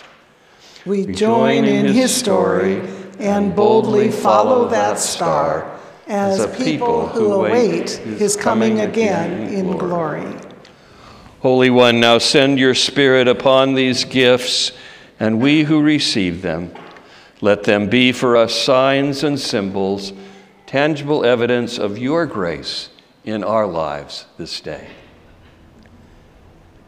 [0.85, 2.81] We, we join in his story
[3.17, 10.35] and boldly follow that star as a people who await his coming again in glory.
[11.41, 14.71] Holy One, now send your Spirit upon these gifts,
[15.19, 16.73] and we who receive them,
[17.41, 20.13] let them be for us signs and symbols,
[20.65, 22.88] tangible evidence of your grace
[23.23, 24.87] in our lives this day.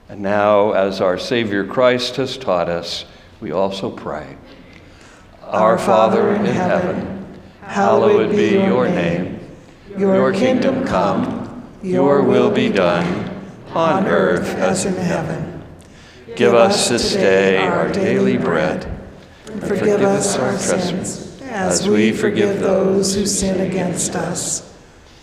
[0.09, 3.05] And now, as our Savior Christ has taught us,
[3.39, 4.37] we also pray
[5.43, 9.39] Our Father in heaven, hallowed be your name.
[9.97, 13.29] Your kingdom come, your will be done,
[13.73, 15.63] on earth as in heaven.
[16.35, 18.85] Give us this day our daily bread.
[19.47, 24.70] and Forgive us our sins, as we forgive those who sin against us.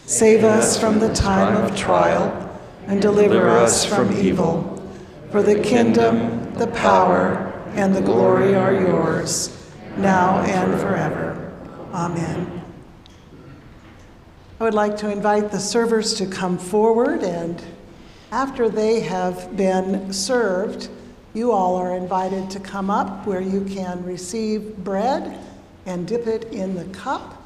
[0.08, 2.50] Save us from the time of trial,
[2.86, 4.82] and deliver us from evil.
[5.30, 11.52] For the kingdom, the power, and the glory are yours, now and forever.
[11.92, 12.64] Amen.
[14.58, 17.62] I would like to invite the servers to come forward, and
[18.32, 20.88] after they have been served,
[21.34, 25.38] you all are invited to come up where you can receive bread
[25.84, 27.37] and dip it in the cup.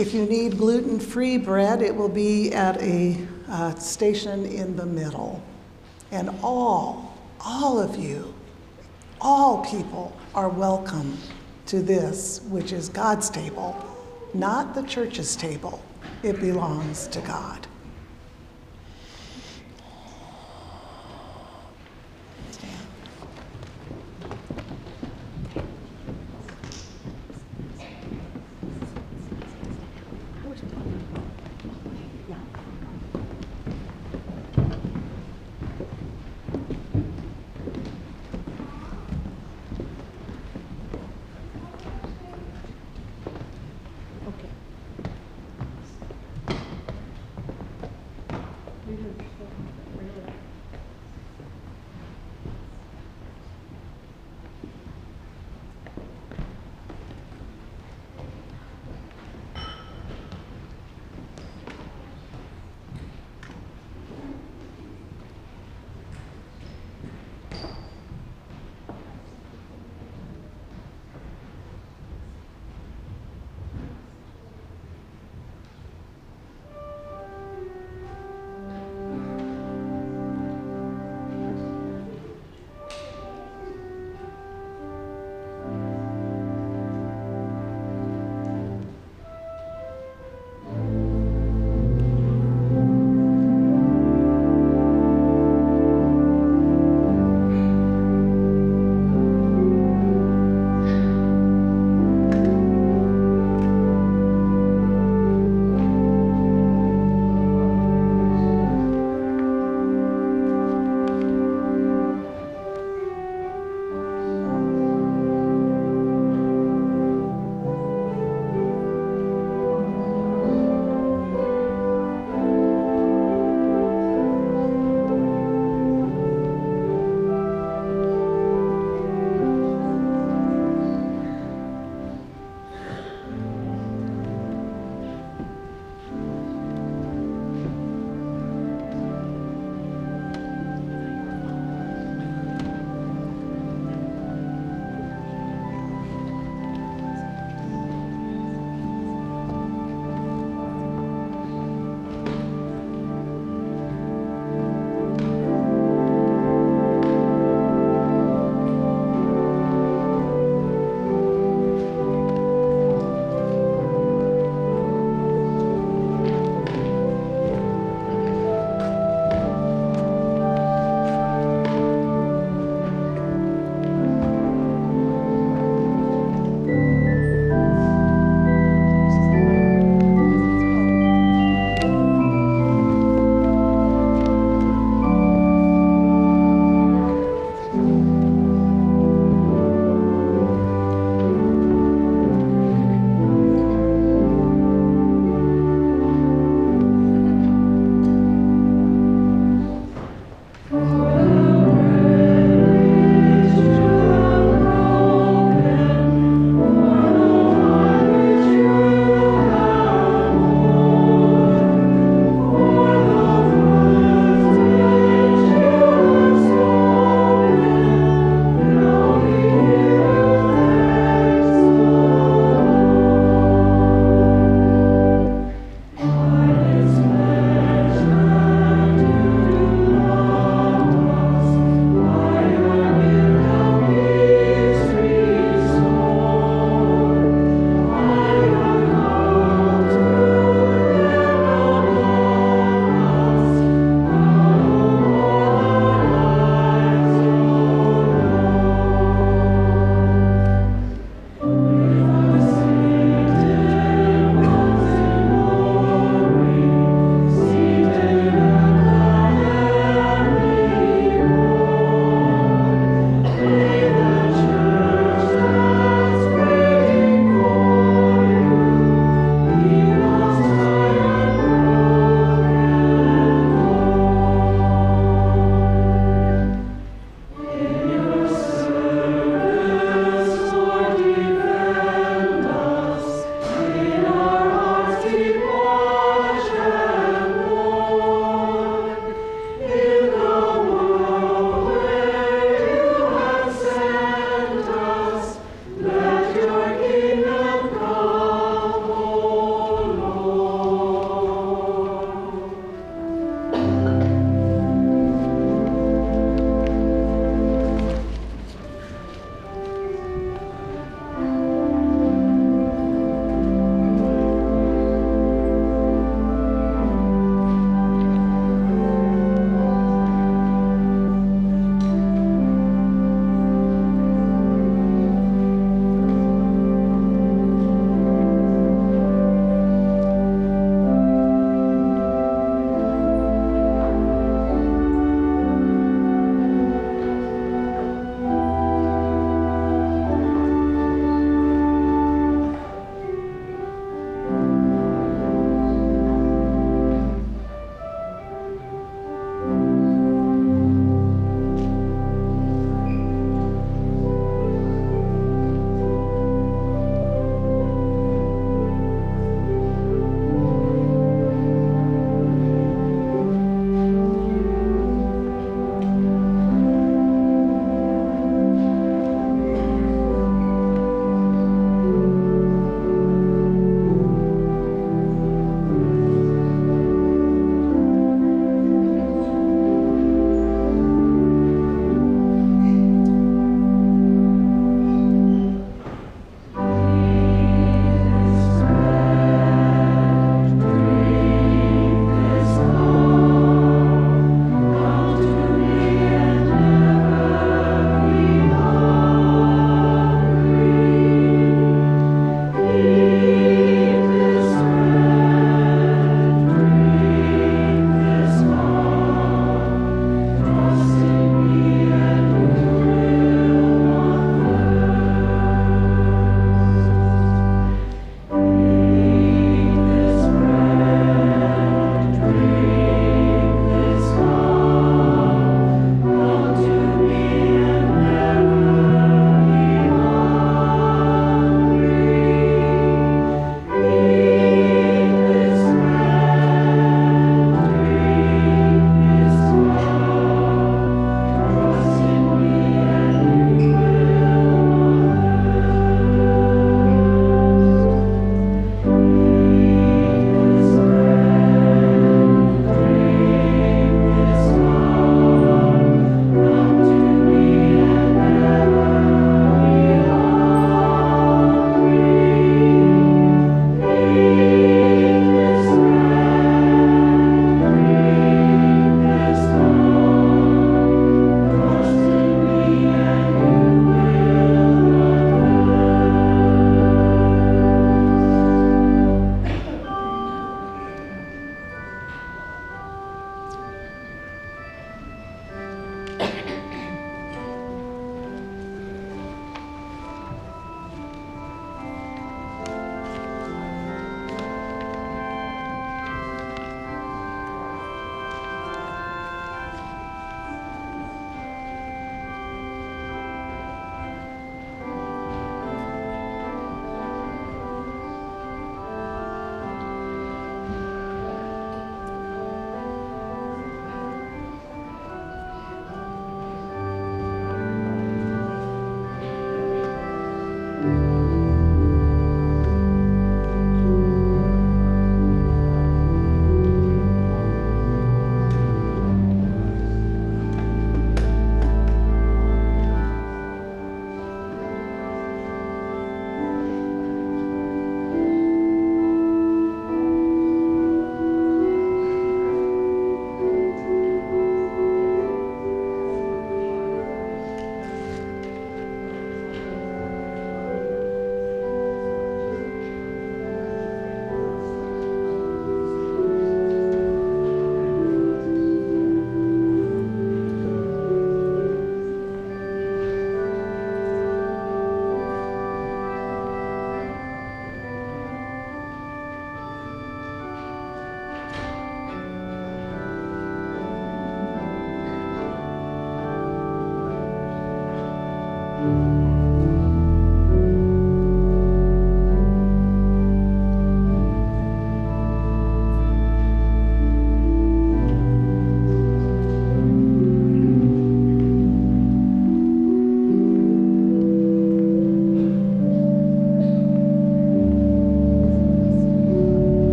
[0.00, 3.18] If you need gluten free bread, it will be at a
[3.50, 5.42] uh, station in the middle.
[6.10, 8.32] And all, all of you,
[9.20, 11.18] all people are welcome
[11.66, 13.76] to this, which is God's table,
[14.32, 15.82] not the church's table.
[16.22, 17.66] It belongs to God.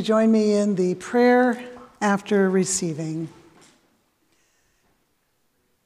[0.00, 1.62] You join me in the prayer
[2.00, 3.28] after receiving?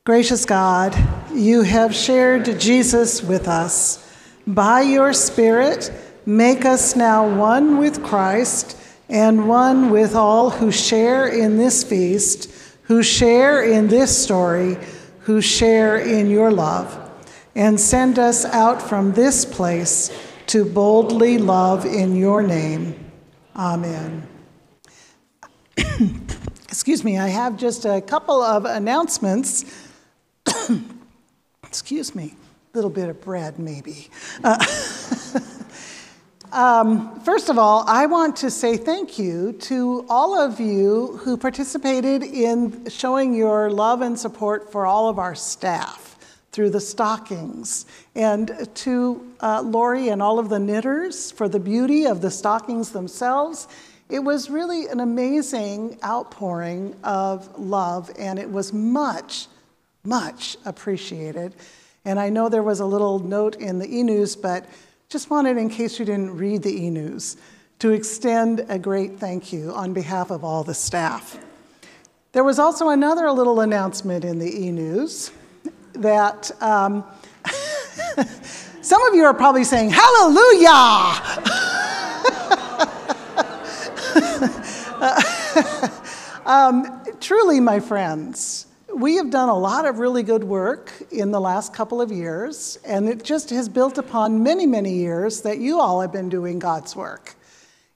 [0.05, 0.97] Gracious God,
[1.33, 4.09] you have shared Jesus with us.
[4.47, 5.91] By your Spirit,
[6.27, 8.77] make us now one with Christ
[9.09, 12.49] and one with all who share in this feast,
[12.83, 14.77] who share in this story,
[15.23, 17.01] who share in your love.
[17.57, 20.17] And send us out from this place
[20.47, 23.04] to boldly love in your name.
[23.57, 24.27] Amen.
[26.69, 29.65] Excuse me, I have just a couple of announcements.
[31.63, 32.35] Excuse me,
[32.73, 34.09] a little bit of bread, maybe.
[34.43, 34.65] Uh,
[36.53, 41.37] um, first of all, I want to say thank you to all of you who
[41.37, 46.04] participated in showing your love and support for all of our staff
[46.55, 52.07] through the stockings, and to uh, Lori and all of the knitters for the beauty
[52.07, 53.67] of the stockings themselves.
[54.09, 59.49] It was really an amazing outpouring of love, and it was much,
[60.05, 61.57] much appreciated.
[62.05, 64.65] And I know there was a little note in the e news, but
[65.09, 67.37] just wanted, in case you didn't read the e news,
[67.81, 71.37] to extend a great thank you on behalf of all the staff.
[72.31, 75.33] There was also another little announcement in the e news
[75.95, 77.05] that um,
[78.83, 80.71] some of you are probably saying, Hallelujah!
[86.47, 91.41] um, truly, my friends, we have done a lot of really good work in the
[91.41, 95.81] last couple of years, and it just has built upon many, many years that you
[95.81, 97.35] all have been doing God's work.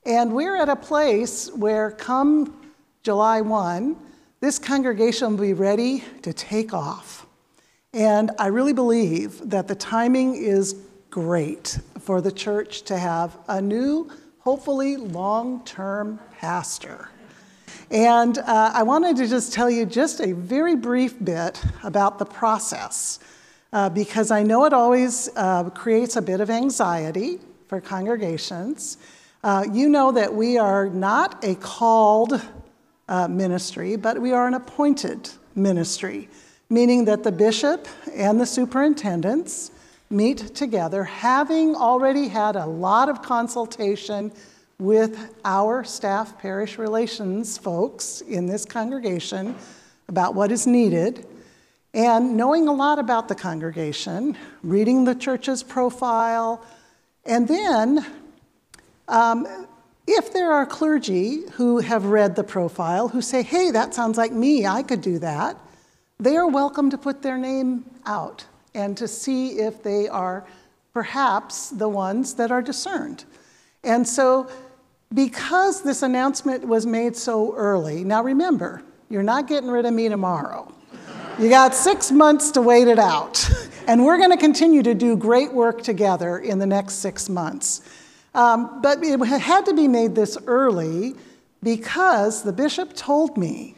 [0.05, 2.73] And we're at a place where, come
[3.03, 3.97] July 1,
[4.41, 7.27] this congregation will be ready to take off.
[7.99, 10.77] And I really believe that the timing is
[11.11, 14.09] great for the church to have a new,
[14.39, 17.09] hopefully long term pastor.
[17.91, 22.25] And uh, I wanted to just tell you just a very brief bit about the
[22.25, 23.19] process,
[23.73, 28.99] uh, because I know it always uh, creates a bit of anxiety for congregations.
[29.43, 32.41] Uh, you know that we are not a called
[33.09, 36.29] uh, ministry, but we are an appointed ministry
[36.71, 39.71] meaning that the bishop and the superintendents
[40.11, 44.33] meet together, having already had a lot of consultation
[44.79, 49.55] with our staff parish relations folks in this congregation
[50.09, 51.27] about what is needed,
[51.95, 56.65] and knowing a lot about the congregation, reading the church's profile,
[57.25, 58.07] and then
[59.09, 59.67] um,
[60.07, 64.33] if there are clergy who have read the profile who say, hey, that sounds like
[64.33, 65.57] me, I could do that,
[66.21, 70.45] they are welcome to put their name out and to see if they are
[70.93, 73.25] perhaps the ones that are discerned.
[73.85, 74.51] And so,
[75.15, 80.09] because this announcement was made so early, now remember, you're not getting rid of me
[80.09, 80.73] tomorrow.
[81.39, 83.49] You got six months to wait it out.
[83.89, 87.81] And we're going to continue to do great work together in the next six months.
[88.35, 91.15] Um, but it had to be made this early
[91.63, 93.77] because the bishop told me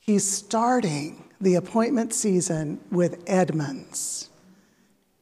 [0.00, 4.28] he's starting the appointment season with Edmonds.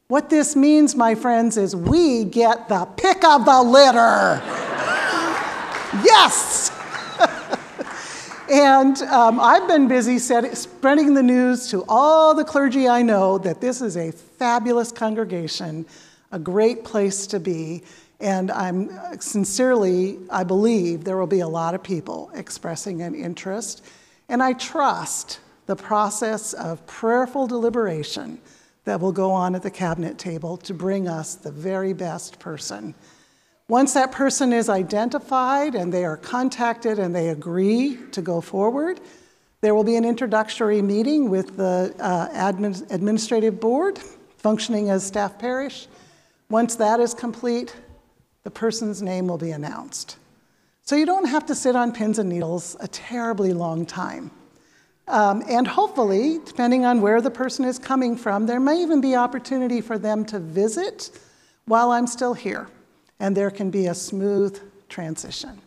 [0.07, 4.41] What this means, my friends, is we get the pick of the litter.
[6.03, 6.71] yes!
[8.51, 13.37] and um, I've been busy set, spreading the news to all the clergy I know
[13.39, 15.85] that this is a fabulous congregation,
[16.31, 17.83] a great place to be.
[18.19, 18.89] And I'm
[19.19, 23.83] sincerely, I believe there will be a lot of people expressing an interest.
[24.29, 28.39] And I trust the process of prayerful deliberation
[28.85, 32.95] that will go on at the cabinet table to bring us the very best person.
[33.67, 39.01] Once that person is identified and they are contacted and they agree to go forward,
[39.59, 43.99] there will be an introductory meeting with the uh, admin, administrative board
[44.37, 45.87] functioning as staff parish.
[46.49, 47.75] Once that is complete,
[48.43, 50.15] the person's name will be announced.
[50.83, 54.31] So you don't have to sit on pins and needles a terribly long time.
[55.07, 59.15] Um, and hopefully, depending on where the person is coming from, there may even be
[59.15, 61.11] opportunity for them to visit
[61.65, 62.67] while I'm still here,
[63.19, 64.59] and there can be a smooth
[64.89, 65.61] transition.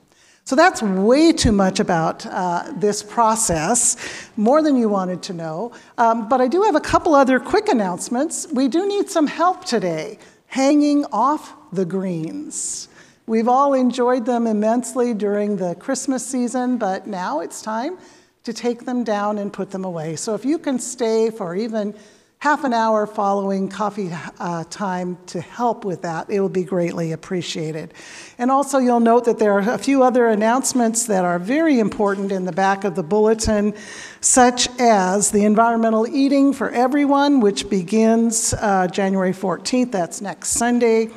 [0.44, 5.72] So that's way too much about uh, this process, more than you wanted to know.
[5.96, 8.46] Um, but I do have a couple other quick announcements.
[8.52, 10.18] We do need some help today
[10.48, 12.88] hanging off the greens.
[13.26, 17.96] We've all enjoyed them immensely during the Christmas season, but now it's time
[18.44, 20.16] to take them down and put them away.
[20.16, 21.94] So if you can stay for even
[22.40, 27.12] half an hour following coffee uh, time to help with that, it will be greatly
[27.12, 27.92] appreciated.
[28.38, 32.32] And also, you'll note that there are a few other announcements that are very important
[32.32, 33.74] in the back of the bulletin,
[34.22, 41.10] such as the environmental eating for everyone, which begins uh, January 14th, that's next Sunday.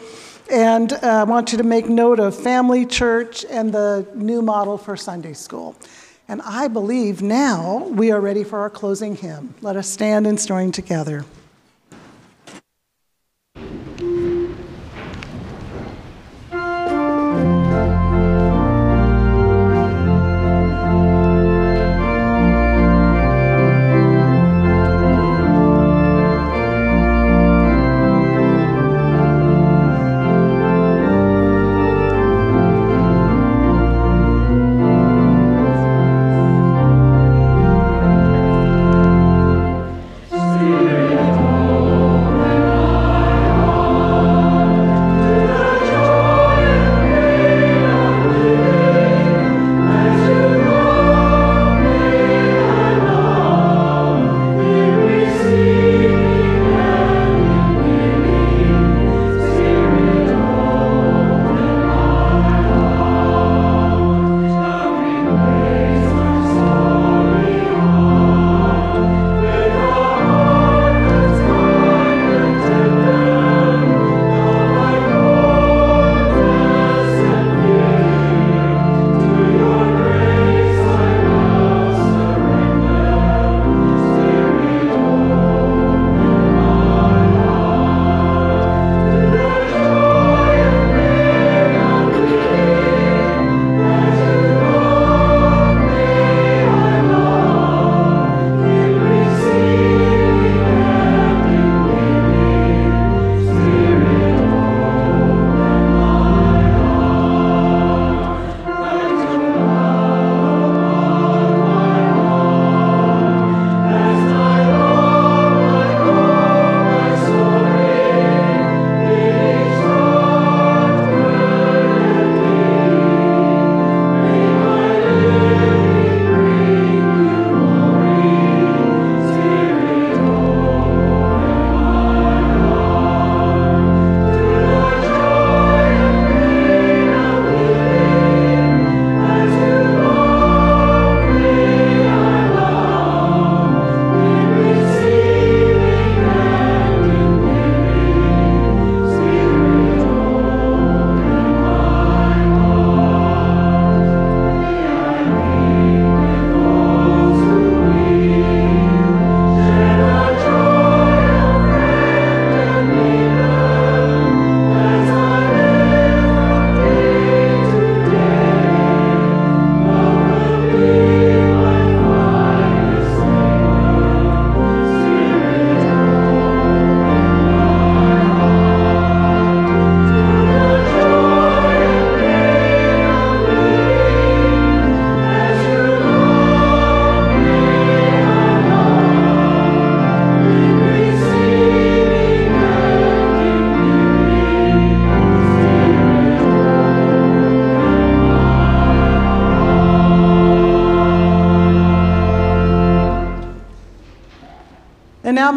[0.52, 4.78] And uh, I want you to make note of Family Church and the new model
[4.78, 5.78] for Sunday school.
[6.34, 9.53] And I believe now we are ready for our closing hymn.
[9.61, 11.26] Let us stand and join together.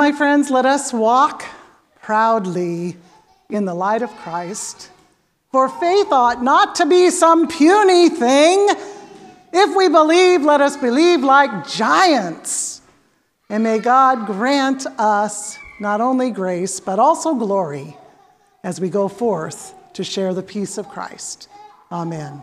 [0.06, 1.44] My friends, let us walk
[2.00, 2.96] proudly
[3.50, 4.88] in the light of Christ.
[5.50, 8.68] For faith ought not to be some puny thing.
[9.52, 12.82] If we believe, let us believe like giants.
[13.50, 17.96] And may God grant us not only grace, but also glory
[18.62, 21.48] as we go forth to share the peace of Christ.
[21.90, 22.42] Amen.